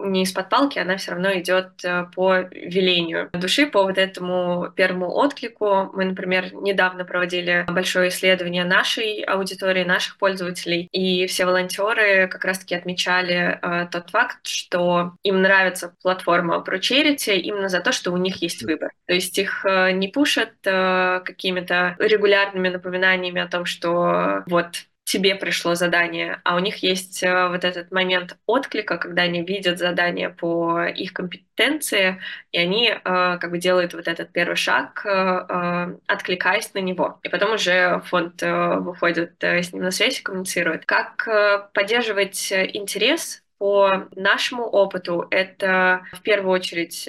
не 0.03 0.23
из-под 0.23 0.49
палки, 0.49 0.79
она 0.79 0.97
все 0.97 1.13
равно 1.13 1.33
идет 1.39 1.85
э, 1.85 2.07
по 2.15 2.39
велению 2.51 3.31
души, 3.33 3.67
по 3.67 3.83
вот 3.83 3.99
этому 3.99 4.71
первому 4.75 5.11
отклику. 5.11 5.91
Мы, 5.95 6.05
например, 6.05 6.55
недавно 6.55 7.05
проводили 7.05 7.67
большое 7.69 8.09
исследование 8.09 8.65
нашей 8.65 9.23
аудитории, 9.23 9.85
наших 9.85 10.19
пользователей, 10.19 10.89
и 10.93 11.27
все 11.27 11.45
волонтеры 11.45 12.29
как 12.29 12.45
раз-таки 12.45 12.75
отмечали 12.75 13.59
э, 13.61 13.89
тот 13.91 14.11
факт, 14.11 14.47
что 14.47 15.13
им 15.23 15.43
нравится 15.43 15.95
платформа 16.03 16.61
про 16.61 16.79
charity 16.79 17.37
именно 17.37 17.69
за 17.69 17.81
то, 17.81 17.93
что 17.93 18.13
у 18.13 18.17
них 18.17 18.43
есть 18.43 18.63
выбор. 18.63 18.91
То 19.07 19.15
есть 19.15 19.39
их 19.39 19.65
э, 19.65 19.93
не 19.93 20.09
пушат 20.09 20.53
э, 20.65 21.21
какими-то 21.25 21.97
регулярными 21.99 22.40
напоминаниями 22.55 23.41
о 23.41 23.49
том, 23.49 23.65
что 23.65 24.43
вот 24.47 24.87
тебе 25.11 25.35
пришло 25.35 25.75
задание, 25.75 26.41
а 26.45 26.55
у 26.55 26.61
них 26.61 26.85
есть 26.85 27.25
э, 27.25 27.49
вот 27.49 27.65
этот 27.65 27.91
момент 27.91 28.37
отклика, 28.47 28.97
когда 28.97 29.23
они 29.23 29.43
видят 29.43 29.79
задание 29.79 30.29
по 30.29 30.85
их 30.85 31.13
компетенции, 31.13 32.21
и 32.53 32.59
они 32.59 32.91
э, 32.91 32.99
как 33.03 33.51
бы 33.51 33.59
делают 33.59 33.93
вот 33.93 34.07
этот 34.07 34.31
первый 34.31 34.55
шаг, 34.55 35.05
э, 35.05 35.97
откликаясь 36.07 36.73
на 36.75 36.79
него. 36.79 37.19
И 37.25 37.29
потом 37.29 37.55
уже 37.55 38.01
фонд 38.07 38.41
выходит 38.43 39.43
с 39.43 39.73
ним 39.73 39.83
на 39.83 39.91
связь 39.91 40.21
и 40.21 40.23
коммуницирует. 40.23 40.87
Как 40.87 41.27
поддерживать 41.75 42.53
интерес 42.53 43.43
по 43.59 44.09
нашему 44.15 44.63
опыту 44.65 45.27
это 45.31 46.03
в 46.13 46.23
первую 46.23 46.53
очередь 46.53 47.09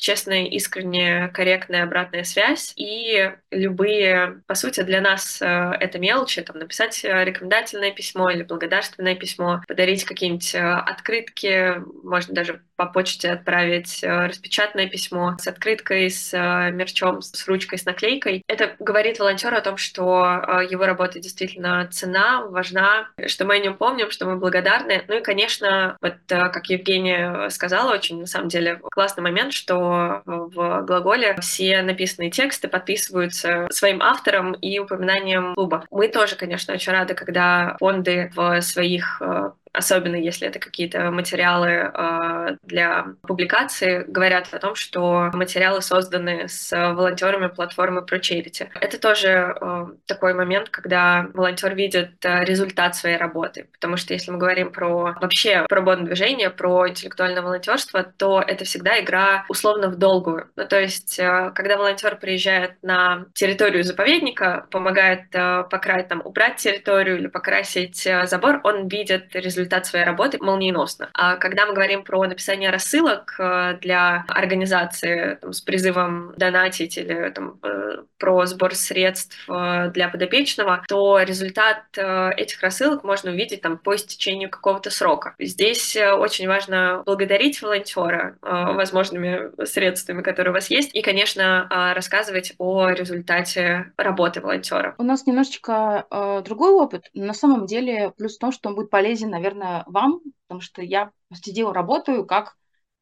честная, 0.00 0.46
искренняя, 0.46 1.28
корректная 1.28 1.84
обратная 1.84 2.24
связь 2.24 2.72
и 2.74 3.32
любые, 3.50 4.40
по 4.46 4.54
сути, 4.54 4.80
для 4.80 5.00
нас 5.00 5.40
э, 5.42 5.46
это 5.78 5.98
мелочи, 5.98 6.40
там, 6.40 6.58
написать 6.58 7.04
э, 7.04 7.24
рекомендательное 7.24 7.92
письмо 7.92 8.30
или 8.30 8.42
благодарственное 8.42 9.14
письмо, 9.14 9.60
подарить 9.68 10.04
какие-нибудь 10.04 10.54
э, 10.54 10.58
открытки, 10.58 11.82
можно 12.02 12.34
даже 12.34 12.62
по 12.76 12.86
почте 12.86 13.30
отправить 13.30 14.02
распечатанное 14.02 14.86
письмо 14.88 15.36
с 15.38 15.46
открыткой, 15.46 16.08
с 16.08 16.32
мерчом, 16.72 17.20
с 17.20 17.46
ручкой, 17.46 17.78
с 17.78 17.84
наклейкой. 17.84 18.42
Это 18.46 18.74
говорит 18.78 19.18
волонтеру 19.18 19.54
о 19.54 19.60
том, 19.60 19.76
что 19.76 20.24
его 20.70 20.86
работа 20.86 21.20
действительно 21.20 21.86
цена, 21.92 22.46
важна, 22.46 23.10
что 23.26 23.44
мы 23.44 23.56
о 23.56 23.58
нем 23.58 23.76
помним, 23.76 24.10
что 24.10 24.24
мы 24.24 24.36
благодарны. 24.36 25.04
Ну 25.08 25.18
и, 25.18 25.22
конечно, 25.22 25.98
вот 26.00 26.14
как 26.26 26.70
Евгения 26.70 27.50
сказала, 27.50 27.92
очень 27.92 28.18
на 28.18 28.26
самом 28.26 28.48
деле 28.48 28.80
классный 28.90 29.22
момент, 29.22 29.52
что 29.52 29.89
в 30.24 30.82
глаголе 30.82 31.36
все 31.40 31.82
написанные 31.82 32.30
тексты 32.30 32.68
подписываются 32.68 33.68
своим 33.70 34.02
автором 34.02 34.52
и 34.52 34.78
упоминанием 34.78 35.54
клуба. 35.54 35.84
Мы 35.90 36.08
тоже, 36.08 36.36
конечно, 36.36 36.74
очень 36.74 36.92
рады, 36.92 37.14
когда 37.14 37.76
фонды 37.78 38.30
в 38.34 38.60
своих 38.60 39.20
э, 39.20 39.50
особенно 39.72 40.16
если 40.16 40.48
это 40.48 40.58
какие-то 40.58 41.10
материалы 41.10 41.68
э, 41.68 42.56
для 42.62 43.06
публикации, 43.22 44.04
говорят 44.06 44.52
о 44.52 44.58
том, 44.58 44.74
что 44.74 45.30
материалы 45.32 45.82
созданы 45.82 46.48
с 46.48 46.70
волонтерами 46.72 47.48
платформы 47.48 48.02
ProCharity. 48.02 48.68
Это 48.80 48.98
тоже 48.98 49.54
э, 49.60 49.86
такой 50.06 50.34
момент, 50.34 50.70
когда 50.70 51.28
волонтер 51.34 51.74
видит 51.74 52.24
э, 52.24 52.44
результат 52.44 52.96
своей 52.96 53.16
работы, 53.16 53.68
потому 53.72 53.96
что 53.96 54.12
если 54.14 54.30
мы 54.30 54.38
говорим 54.38 54.72
про 54.72 55.14
вообще 55.20 55.66
про 55.68 55.80
движение, 55.96 56.50
про 56.50 56.88
интеллектуальное 56.88 57.42
волонтерство, 57.42 58.02
то 58.02 58.42
это 58.46 58.64
всегда 58.64 59.00
игра 59.00 59.44
условно 59.48 59.88
в 59.88 59.96
долгую. 59.96 60.50
Ну, 60.56 60.66
то 60.66 60.80
есть, 60.80 61.18
э, 61.18 61.52
когда 61.54 61.76
волонтер 61.76 62.16
приезжает 62.16 62.82
на 62.82 63.26
территорию 63.34 63.84
заповедника, 63.84 64.66
помогает 64.70 65.24
э, 65.32 65.64
покрасить, 65.70 66.08
там, 66.08 66.22
убрать 66.24 66.56
территорию 66.56 67.18
или 67.18 67.26
покрасить 67.28 68.06
э, 68.06 68.26
забор, 68.26 68.60
он 68.64 68.88
видит 68.88 69.34
результат 69.34 69.59
результат 69.60 69.86
своей 69.86 70.04
работы 70.04 70.38
молниеносно. 70.40 71.10
А 71.14 71.36
когда 71.36 71.66
мы 71.66 71.74
говорим 71.74 72.02
про 72.02 72.24
написание 72.24 72.70
рассылок 72.70 73.34
э, 73.38 73.78
для 73.80 74.24
организации 74.28 75.36
там, 75.40 75.52
с 75.52 75.60
призывом 75.60 76.34
донатить 76.36 76.96
или 76.96 77.30
там, 77.30 77.58
э, 77.62 78.02
про 78.18 78.46
сбор 78.46 78.74
средств 78.74 79.36
э, 79.48 79.90
для 79.92 80.08
подопечного, 80.08 80.82
то 80.88 81.20
результат 81.20 81.84
этих 81.96 82.62
рассылок 82.62 83.04
можно 83.04 83.30
увидеть 83.30 83.60
там, 83.60 83.78
по 83.78 83.94
истечению 83.94 84.50
какого-то 84.50 84.90
срока. 84.90 85.34
Здесь 85.38 85.96
очень 85.96 86.48
важно 86.48 87.02
благодарить 87.04 87.60
волонтера 87.62 88.36
возможными 88.42 89.50
средствами, 89.64 90.22
которые 90.22 90.52
у 90.52 90.54
вас 90.54 90.70
есть, 90.70 90.94
и, 90.94 91.02
конечно, 91.02 91.92
рассказывать 91.94 92.54
о 92.58 92.88
результате 92.88 93.92
работы 93.96 94.40
волонтера. 94.40 94.94
У 94.98 95.02
нас 95.02 95.26
немножечко 95.26 96.06
другой 96.44 96.72
опыт. 96.72 97.10
На 97.14 97.34
самом 97.34 97.66
деле, 97.66 98.12
плюс 98.16 98.36
в 98.36 98.40
том, 98.40 98.52
что 98.52 98.68
он 98.68 98.74
будет 98.74 98.90
полезен, 98.90 99.30
наверное, 99.30 99.49
наверное, 99.54 99.84
вам, 99.86 100.20
потому 100.46 100.60
что 100.60 100.82
я, 100.82 101.12
по 101.28 101.36
сути 101.36 101.50
дела, 101.50 101.72
работаю 101.74 102.26
как, 102.26 102.56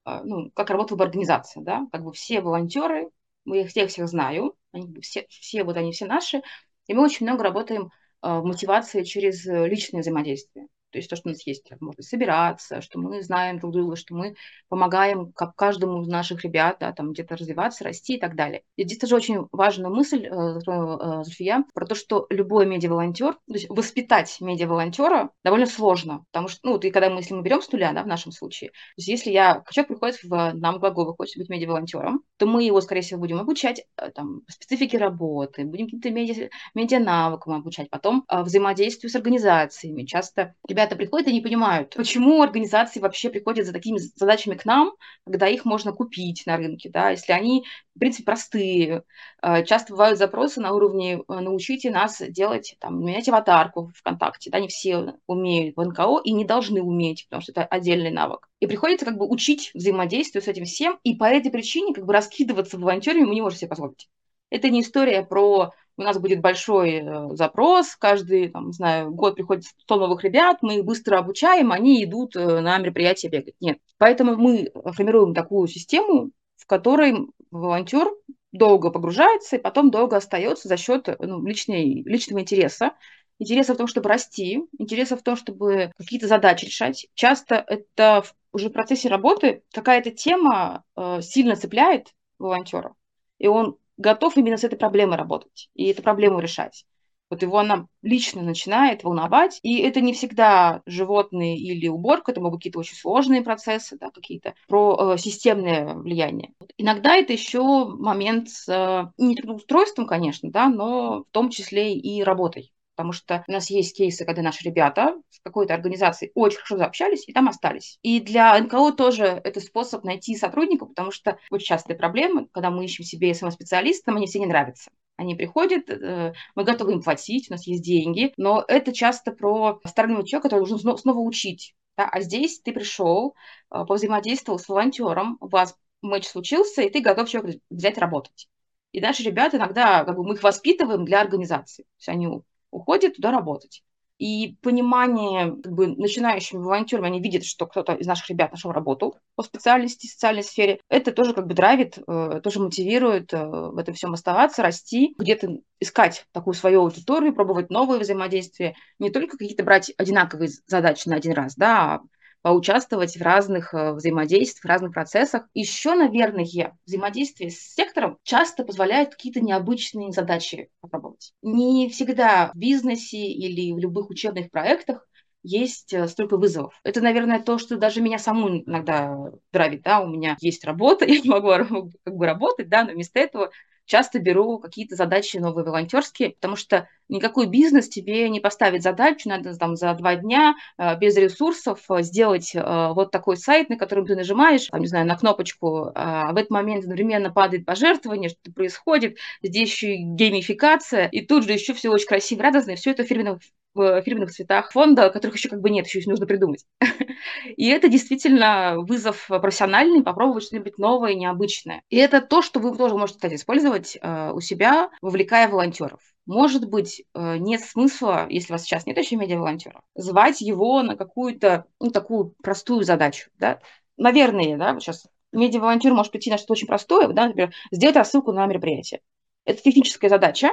э, 0.07 0.21
ну, 0.25 0.51
как 0.53 0.71
работала 0.71 0.99
бы 0.99 1.05
организация, 1.05 1.63
да, 1.63 1.87
как 1.93 2.03
бы 2.05 2.13
все 2.13 2.41
волонтеры, 2.41 3.11
мы 3.45 3.63
их 3.63 3.71
всех 3.71 3.91
всех 3.91 4.09
знаю, 4.09 4.55
они 4.73 5.01
все, 5.01 5.27
все 5.31 5.65
вот 5.65 5.77
они 5.77 5.93
все 5.93 6.07
наши, 6.07 6.43
и 6.87 6.95
мы 6.95 7.05
очень 7.05 7.27
много 7.27 7.45
работаем 7.45 7.91
э, 8.23 8.39
в 8.39 8.45
мотивации 8.45 9.03
через 9.05 9.45
личное 9.47 10.01
взаимодействие. 10.01 10.67
То 10.91 10.99
есть 10.99 11.11
то, 11.11 11.17
что 11.17 11.29
у 11.29 11.33
нас 11.33 11.47
есть 11.47 11.71
возможность 11.71 12.09
собираться, 12.09 12.81
что 12.81 12.99
мы 12.99 13.23
знаем 13.23 13.59
друг 13.59 13.73
друга, 13.73 13.97
что 13.97 14.15
мы 14.15 14.37
помогаем 14.69 15.33
как 15.33 15.55
каждому 15.55 16.03
из 16.03 16.09
наших 16.09 16.45
ребят, 16.45 16.79
да, 16.81 16.93
там 16.93 17.13
где-то 17.13 17.37
развиваться, 17.37 17.85
расти 17.85 18.17
и 18.17 18.21
так 18.21 18.37
далее. 18.37 18.63
И 18.77 18.85
здесь 18.85 18.99
тоже 18.99 19.17
очень 19.17 19.47
важная 19.53 19.91
мысль, 19.91 20.27
э, 20.27 20.31
э, 20.31 21.25
Зульфия, 21.25 21.65
про 21.75 21.87
то, 21.87 21.95
что 21.95 22.27
любой 22.31 22.67
медиа-волонтер, 22.67 23.35
то 23.35 23.55
есть 23.55 23.69
воспитать 23.69 24.37
медиа-волонтера 24.41 25.31
довольно 25.45 25.67
сложно, 25.67 26.25
потому 26.33 26.49
что, 26.49 26.61
ну, 26.63 26.79
и 26.79 26.91
когда 26.91 27.11
мы, 27.11 27.21
если 27.21 27.35
мы 27.35 27.43
берем 27.43 27.61
с 27.61 27.71
нуля, 27.71 27.93
да, 27.93 28.03
в 28.03 28.07
нашем 28.07 28.33
случае, 28.33 28.71
то 28.71 28.75
есть 28.99 29.09
если 29.09 29.31
я, 29.31 29.63
человек 29.71 29.89
приходит 29.89 30.23
в 30.23 30.53
нам 30.55 30.79
глагол, 30.79 31.15
хочет 31.15 31.39
быть 31.39 31.49
медиа-волонтером, 31.49 32.23
то 32.39 32.47
мы 32.47 32.65
его, 32.65 32.81
скорее 32.81 33.03
всего, 33.03 33.21
будем 33.21 33.39
обучать 33.39 33.85
э, 33.97 34.11
там, 34.11 34.43
специфике 34.49 34.99
работы, 34.99 35.65
будем 35.65 35.87
каким-то 35.87 36.11
медиа, 36.11 36.49
медиа-навыкам 36.75 37.55
обучать, 37.55 37.91
потом 37.91 38.25
взаимодействию 38.29 39.11
с 39.11 39.17
организациями. 39.17 40.05
Часто 40.05 40.55
ребята 40.67 40.97
приходят 40.97 41.29
и 41.29 41.33
не 41.33 41.41
понимают, 41.41 41.95
почему 41.95 42.43
организации 42.43 43.01
вообще 43.01 43.31
приходят 43.31 43.67
за 43.67 43.73
такими 43.73 43.99
задачами 43.99 44.55
к 44.55 44.65
нам, 44.65 44.93
когда 45.25 45.49
их 45.49 45.65
можно 45.65 45.93
купить 45.93 46.45
на 46.47 46.57
рынке, 46.57 46.91
да, 46.91 47.11
если 47.11 47.33
они, 47.33 47.65
в 47.95 47.99
принципе, 47.99 48.25
простые. 48.25 49.03
Э, 49.43 49.65
часто 49.65 49.93
бывают 49.93 50.19
запросы 50.19 50.61
на 50.61 50.73
уровне 50.73 51.17
э, 51.17 51.41
«научите 51.41 51.91
нас 51.91 52.23
делать, 52.29 52.77
там, 52.79 53.05
менять 53.05 53.29
аватарку 53.29 53.91
ВКонтакте», 53.97 54.51
да, 54.51 54.61
не 54.61 54.69
все 54.69 55.15
умеют 55.27 55.77
в 55.77 55.85
НКО 55.85 56.21
и 56.25 56.33
не 56.33 56.45
должны 56.45 56.83
уметь, 56.83 57.27
потому 57.27 57.43
что 57.43 57.53
это 57.53 57.65
отдельный 57.65 58.11
навык. 58.11 58.49
И 58.61 58.67
приходится 58.67 59.07
как 59.07 59.17
бы 59.17 59.27
учить 59.27 59.71
взаимодействию 59.75 60.43
с 60.43 60.49
этим 60.49 60.65
всем, 60.65 60.99
и 61.05 61.15
по 61.15 61.25
этой 61.25 61.51
причине 61.51 61.95
как 61.95 62.07
бы 62.07 62.13
раскидываться 62.13 62.79
волонтерами 62.79 63.25
мы 63.25 63.35
не 63.35 63.43
можем 63.43 63.59
себе 63.59 63.69
позволить. 63.69 64.09
Это 64.51 64.71
не 64.71 64.81
история 64.81 65.23
про 65.23 65.73
у 65.99 66.03
нас 66.03 66.19
будет 66.19 66.41
большой 66.41 67.03
э, 67.03 67.29
запрос, 67.35 67.97
каждый, 67.97 68.49
там, 68.49 68.69
не 68.69 68.73
знаю, 68.73 69.11
год 69.11 69.35
приходит 69.35 69.65
100 69.65 69.97
новых 69.97 70.23
ребят, 70.23 70.59
мы 70.63 70.79
их 70.79 70.85
быстро 70.85 71.19
обучаем, 71.19 71.73
они 71.73 72.05
идут 72.05 72.37
э, 72.37 72.61
на 72.61 72.79
мероприятия 72.79 73.29
бегать. 73.29 73.55
Нет. 73.61 73.79
Поэтому 73.99 74.37
мы 74.37 74.71
формируем 74.93 75.35
такую 75.35 75.67
систему, 75.67 76.31
в 76.57 76.67
которой 76.67 77.27
волонтер 77.51 78.09
долго 78.53 78.91
погружается 78.91 79.57
и 79.57 79.61
потом 79.61 79.91
долго 79.91 80.17
остается 80.17 80.69
за 80.69 80.77
счет 80.77 81.09
ну, 81.19 81.45
личной, 81.45 82.03
личного 82.05 82.41
интереса. 82.41 82.93
Интереса 83.41 83.75
в 83.75 83.77
том, 83.77 83.89
чтобы 83.89 84.09
расти, 84.09 84.63
интереса 84.79 85.17
в 85.17 85.23
том, 85.23 85.37
чтобы 85.37 85.93
какие-то 85.97 86.29
задачи 86.29 86.65
решать. 86.67 87.09
Часто 87.15 87.65
это 87.67 88.25
уже 88.53 88.69
в 88.69 88.73
процессе 88.73 89.09
работы 89.09 89.63
какая-то 89.73 90.11
тема 90.11 90.85
э, 90.97 91.21
сильно 91.23 91.57
цепляет 91.57 92.15
волонтера, 92.39 92.95
и 93.39 93.47
он 93.47 93.77
готов 93.97 94.37
именно 94.37 94.57
с 94.57 94.65
этой 94.65 94.79
проблемой 94.79 95.17
работать 95.17 95.71
и 95.75 95.87
эту 95.87 96.03
проблему 96.03 96.41
решать. 96.41 96.85
Вот 97.31 97.43
его 97.43 97.59
она 97.59 97.87
лично 98.01 98.43
начинает 98.43 99.05
волновать, 99.05 99.61
и 99.63 99.81
это 99.81 100.01
не 100.01 100.15
всегда 100.15 100.83
животные 100.87 101.59
или 101.59 101.87
уборка, 101.87 102.33
это 102.33 102.41
могут 102.41 102.61
какие-то 102.61 102.79
очень 102.79 102.97
сложные 102.97 103.43
процессы, 103.43 103.99
да, 103.99 104.11
какие-то 104.11 104.55
про 104.67 105.15
э, 105.15 105.19
системное 105.19 105.95
влияние. 105.95 106.53
Иногда 106.79 107.17
это 107.17 107.35
еще 107.35 107.87
момент 107.87 108.49
с 108.49 108.67
э, 108.69 109.13
не 109.19 109.37
трудоустройством, 109.37 110.07
конечно, 110.07 110.51
да, 110.51 110.69
но 110.71 111.25
в 111.25 111.27
том 111.31 111.51
числе 111.51 111.95
и 111.95 112.23
работой. 112.23 112.73
Потому 112.99 113.13
что 113.13 113.45
у 113.47 113.53
нас 113.53 113.71
есть 113.71 113.97
кейсы, 113.97 114.25
когда 114.25 114.43
наши 114.43 114.65
ребята 114.65 115.15
с 115.31 115.39
какой-то 115.45 115.73
организацией 115.73 116.33
очень 116.35 116.57
хорошо 116.57 116.79
заобщались 116.79 117.29
и 117.29 117.33
там 117.33 117.49
остались. 117.49 117.97
И 118.03 118.19
для 118.19 118.59
НКО 118.59 118.91
тоже 118.91 119.41
это 119.45 119.61
способ 119.61 120.03
найти 120.03 120.37
сотрудников, 120.37 120.89
потому 120.89 121.13
что 121.13 121.39
очень 121.49 121.67
частые 121.67 121.97
проблемы, 121.97 122.49
когда 122.51 122.71
мы 122.71 122.85
ищем 122.85 123.05
себе 123.05 123.33
СМ-специалиста, 123.33 124.11
нам 124.11 124.17
они 124.17 124.27
все 124.27 124.41
не 124.41 124.47
нравятся. 124.47 124.91
Они 125.17 125.37
приходят, 125.37 125.89
э, 125.89 126.33
мы 126.57 126.65
готовы 126.65 126.95
им 126.95 127.03
платить, 127.03 127.49
у 127.49 127.53
нас 127.53 127.69
есть 127.69 127.85
деньги, 127.85 128.33
но 128.37 128.65
это 128.67 128.93
часто 128.93 129.31
про 129.31 129.81
стороннего 129.85 130.27
человека, 130.27 130.49
который 130.49 130.67
должен 130.67 130.99
снова 130.99 131.21
учить. 131.21 131.77
Да? 131.97 132.09
А 132.11 132.21
здесь 132.21 132.61
ты 132.61 132.73
пришел, 132.73 133.37
э, 133.71 133.85
повзаимодействовал 133.87 134.59
с 134.59 134.69
волонтером, 134.69 135.39
у 135.41 135.47
вас 135.47 135.77
матч 136.03 136.27
случился, 136.27 136.83
и 136.83 136.91
ты 136.91 137.01
готов 137.01 137.29
человека 137.29 137.61
взять 137.71 137.97
работать. 137.97 138.49
И 138.91 139.01
наши 139.01 139.23
ребята 139.23 139.57
иногда, 139.57 140.05
как 140.05 140.17
бы 140.17 140.25
мы 140.25 140.35
их 140.35 140.43
воспитываем 140.43 141.05
для 141.05 141.21
организации. 141.21 141.83
То 141.85 141.89
есть 141.99 142.09
они 142.09 142.43
уходят 142.71 143.17
туда 143.17 143.31
работать. 143.31 143.83
И 144.19 144.57
понимание 144.63 145.55
как 145.63 145.73
бы, 145.73 145.87
начинающими 145.87 146.59
волонтерами, 146.59 147.07
они 147.07 147.21
видят, 147.21 147.45
что 147.45 147.67
кто-то 147.67 147.93
из 147.95 148.07
наших 148.07 148.29
ребят 148.31 148.51
нашел 148.51 148.73
работу 148.73 149.15
по 149.37 149.45
специальности, 149.45 150.09
социальной 150.09 150.43
сфере. 150.43 150.81
Это 150.89 151.13
тоже 151.13 151.35
как 151.35 151.47
бы 151.47 151.55
драйвит, 151.55 151.99
э, 152.05 152.41
тоже 152.43 152.59
мотивирует 152.59 153.33
э, 153.33 153.47
в 153.47 153.79
этом 153.79 153.95
всем 153.95 154.15
оставаться, 154.15 154.63
расти, 154.63 155.15
где-то 155.19 155.59
искать 155.79 156.27
такую 156.33 156.55
свою 156.55 156.81
аудиторию, 156.81 157.33
пробовать 157.33 157.71
новые 157.71 158.01
взаимодействия, 158.01 158.75
не 158.99 159.11
только 159.11 159.39
какие-то 159.39 159.63
брать 159.63 159.93
одинаковые 159.97 160.51
задачи 160.67 161.09
на 161.09 161.15
один 161.15 161.33
раз, 161.35 161.55
да, 161.55 162.01
поучаствовать 162.49 163.15
в 163.19 163.21
разных 163.21 163.75
э, 163.75 163.93
взаимодействиях, 163.93 164.65
в 164.65 164.69
разных 164.69 164.95
процессах. 164.95 165.43
Еще, 165.53 165.95
наверное, 165.95 166.47
взаимодействие 166.87 167.51
с 167.51 167.75
сектором 167.75 168.17
часто 168.23 168.65
позволяет 168.65 169.11
какие-то 169.11 169.43
необычные 169.43 170.13
задачи 170.13 170.71
попробовать. 170.81 171.35
Не 171.43 171.91
всегда 171.91 172.51
в 172.55 172.59
бизнесе 172.59 173.19
или 173.19 173.75
в 173.75 173.79
любых 173.79 174.09
учебных 174.09 174.51
проектах 174.51 175.07
есть 175.43 175.93
э, 175.93 176.09
столько 176.09 176.39
вызовов. 176.39 176.73
Это, 176.85 177.03
наверное, 177.03 177.41
то, 177.41 177.59
что 177.59 177.77
даже 177.77 178.01
меня 178.01 178.19
саму 178.19 178.49
иногда 178.61 179.15
драйвит, 179.53 179.83
да, 179.83 180.01
у 180.01 180.09
меня 180.09 180.39
есть 180.41 180.65
работа, 180.65 181.05
я 181.07 181.21
могу 181.27 181.91
как 182.03 182.17
бы 182.17 182.25
работать, 182.25 182.71
да, 182.71 182.85
но 182.85 182.93
вместо 182.93 183.19
этого 183.21 183.51
часто 183.89 184.21
беру 184.21 184.59
какие-то 184.59 184.95
задачи 184.95 185.39
новые 185.39 185.65
волонтерские, 185.65 186.31
потому 186.31 186.57
что 186.57 186.89
никакой 187.09 187.47
бизнес 187.47 187.89
тебе 187.89 188.29
не 188.29 188.39
поставит 188.39 188.83
задачу, 188.83 189.29
надо 189.29 189.57
там 189.57 189.77
за 189.77 189.95
два 189.95 190.15
дня 190.17 190.55
э, 190.77 190.97
без 190.99 191.17
ресурсов 191.17 191.81
э, 191.91 192.03
сделать 192.03 192.55
э, 192.55 192.93
вот 192.95 193.11
такой 193.11 193.37
сайт, 193.37 193.71
на 193.71 193.77
котором 193.77 194.07
ты 194.07 194.15
нажимаешь, 194.15 194.67
там, 194.67 194.81
не 194.81 194.87
знаю, 194.87 195.07
на 195.07 195.17
кнопочку, 195.17 195.91
а 195.95 196.33
в 196.33 196.37
этот 196.37 196.51
момент 196.51 196.85
одновременно 196.85 197.31
падает 197.31 197.65
пожертвование, 197.65 198.29
что-то 198.29 198.53
происходит, 198.53 199.17
здесь 199.43 199.71
еще 199.71 199.95
и 199.95 200.03
геймификация, 200.03 201.09
и 201.09 201.23
тут 201.23 201.45
же 201.45 201.53
еще 201.53 201.73
все 201.73 201.91
очень 201.91 202.07
красиво, 202.07 202.43
радостно, 202.43 202.73
и 202.73 202.77
все 202.77 202.91
это 202.91 203.05
в 203.05 203.07
фирменных, 203.07 203.41
в 203.75 204.03
фирменных 204.03 204.31
цветах 204.31 204.73
фонда, 204.73 205.11
которых 205.11 205.37
еще 205.37 205.49
как 205.49 205.61
бы 205.61 205.71
нет, 205.71 205.87
еще 205.87 206.09
нужно 206.09 206.27
придумать. 206.27 206.65
И 207.57 207.69
это 207.69 207.89
действительно 207.89 208.77
вызов 208.79 209.27
профессиональный, 209.29 210.03
попробовать 210.03 210.45
что-нибудь 210.45 210.79
новое, 210.79 211.15
необычное. 211.15 211.83
И 211.89 211.97
это 211.97 212.21
то, 212.21 212.43
что 212.43 212.61
вы 212.61 212.77
тоже 212.77 212.97
можете, 212.97 213.19
кстати, 213.19 213.35
использовать 213.35 213.97
э, 214.01 214.33
у 214.33 214.41
себя, 214.41 214.91
вовлекая 215.01 215.49
волонтеров. 215.49 216.01
Может 216.27 216.69
быть, 216.69 217.05
э, 217.15 217.37
нет 217.39 217.63
смысла, 217.63 218.27
если 218.29 218.53
у 218.53 218.55
вас 218.55 218.63
сейчас 218.63 218.87
нет 218.87 218.99
еще 218.99 219.17
медиа-волонтера, 219.17 219.81
звать 219.95 220.41
его 220.41 220.83
на 220.83 220.97
какую-то, 220.97 221.65
ну, 221.81 221.91
такую 221.91 222.35
простую 222.43 222.85
задачу, 222.85 223.31
да. 223.39 223.61
Наверное, 223.97 224.57
да, 224.59 224.79
сейчас 224.79 225.07
медиа-волонтер 225.33 225.95
может 225.95 226.13
прийти 226.13 226.31
на 226.31 226.37
что-то 226.37 226.53
очень 226.53 226.67
простое, 226.67 227.09
да, 227.09 227.27
например, 227.29 227.55
сделать 227.71 227.97
рассылку 227.97 228.33
на 228.33 228.47
мероприятие. 228.47 229.01
Это 229.45 229.63
техническая 229.63 230.11
задача, 230.11 230.51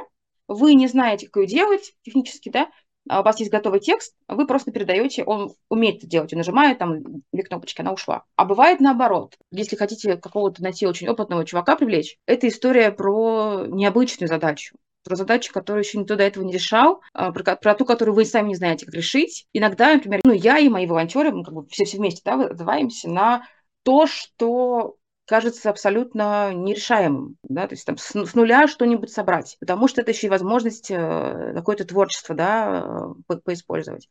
вы 0.48 0.74
не 0.74 0.86
знаете, 0.86 1.26
как 1.26 1.42
ее 1.42 1.46
делать 1.46 1.94
технически, 2.02 2.48
да, 2.48 2.70
у 3.08 3.22
вас 3.22 3.38
есть 3.38 3.50
готовый 3.50 3.80
текст, 3.80 4.14
вы 4.28 4.46
просто 4.46 4.72
передаете, 4.72 5.24
он 5.24 5.54
умеет 5.68 5.98
это 5.98 6.06
делать, 6.06 6.32
и 6.32 6.36
нажимает 6.36 6.78
там 6.78 7.02
две 7.32 7.42
кнопочки, 7.42 7.80
она 7.80 7.92
ушла. 7.92 8.24
А 8.36 8.44
бывает 8.44 8.80
наоборот. 8.80 9.36
Если 9.50 9.76
хотите 9.76 10.16
какого-то 10.16 10.62
найти 10.62 10.86
очень 10.86 11.08
опытного 11.08 11.44
чувака 11.44 11.76
привлечь, 11.76 12.18
это 12.26 12.48
история 12.48 12.90
про 12.90 13.64
необычную 13.66 14.28
задачу 14.28 14.76
про 15.04 15.14
задачу, 15.14 15.52
которую 15.52 15.84
еще 15.84 15.98
никто 15.98 16.16
до 16.16 16.24
этого 16.24 16.42
не 16.42 16.52
решал, 16.52 17.00
а, 17.12 17.30
про, 17.30 17.54
про 17.54 17.74
ту, 17.76 17.84
которую 17.84 18.16
вы 18.16 18.24
сами 18.24 18.48
не 18.48 18.54
знаете, 18.56 18.86
как 18.86 18.94
решить. 18.96 19.46
Иногда, 19.52 19.94
например, 19.94 20.20
ну, 20.24 20.32
я 20.32 20.58
и 20.58 20.68
мои 20.68 20.84
волонтеры, 20.86 21.30
мы 21.30 21.44
как 21.44 21.54
бы 21.54 21.64
все, 21.68 21.84
все 21.84 21.98
вместе 21.98 22.22
да, 22.24 22.34
отзываемся 22.34 23.08
на 23.08 23.46
то, 23.84 24.08
что 24.08 24.96
кажется 25.26 25.70
абсолютно 25.70 26.54
нерешаемым, 26.54 27.36
да, 27.42 27.66
то 27.66 27.74
есть 27.74 27.84
там 27.84 27.98
с, 27.98 28.14
с 28.14 28.34
нуля 28.34 28.68
что-нибудь 28.68 29.10
собрать, 29.10 29.56
потому 29.60 29.88
что 29.88 30.00
это 30.00 30.12
еще 30.12 30.28
и 30.28 30.30
возможность 30.30 30.90
э, 30.90 31.52
какое-то 31.54 31.84
творчество, 31.84 32.34
да, 32.34 32.84
э, 32.84 33.14
по 33.26 33.36
поиспользовать. 33.36 34.08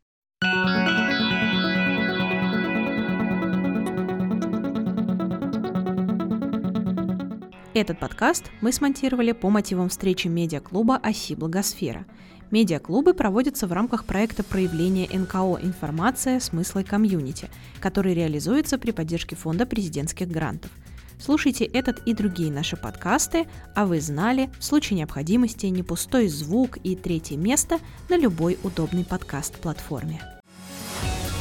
Этот 7.73 7.99
подкаст 7.99 8.51
мы 8.61 8.71
смонтировали 8.71 9.33
по 9.33 9.49
мотивам 9.49 9.89
встречи 9.89 10.27
медиаклуба 10.27 10.95
«Оси 10.97 11.35
Благосфера». 11.35 12.05
Медиаклубы 12.51 13.13
проводятся 13.13 13.67
в 13.67 13.73
рамках 13.73 14.05
проекта 14.05 14.43
проявления 14.43 15.09
НКО 15.11 15.59
«Информация. 15.61 16.39
Смысла 16.39 16.79
и 16.79 16.83
комьюнити», 16.83 17.49
который 17.81 18.13
реализуется 18.13 18.77
при 18.77 18.91
поддержке 18.91 19.35
Фонда 19.35 19.65
президентских 19.65 20.29
грантов– 20.29 20.71
Слушайте 21.19 21.65
этот 21.65 21.99
и 22.05 22.13
другие 22.13 22.51
наши 22.51 22.75
подкасты, 22.77 23.47
а 23.73 23.85
вы 23.85 24.01
знали, 24.01 24.49
в 24.59 24.63
случае 24.63 24.99
необходимости 24.99 25.65
не 25.67 25.83
пустой 25.83 26.27
звук 26.27 26.77
и 26.83 26.95
третье 26.95 27.37
место 27.37 27.79
на 28.09 28.17
любой 28.17 28.57
удобной 28.63 29.05
подкаст-платформе. 29.05 30.21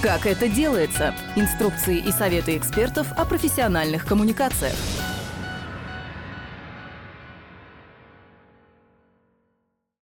Как 0.03 0.27
это 0.27 0.49
делается? 0.49 1.15
Инструкции 1.35 1.99
и 1.99 2.13
советы 2.13 2.57
экспертов 2.57 3.11
о 3.17 3.25
профессиональных 3.25 4.05
коммуникациях. 4.05 4.75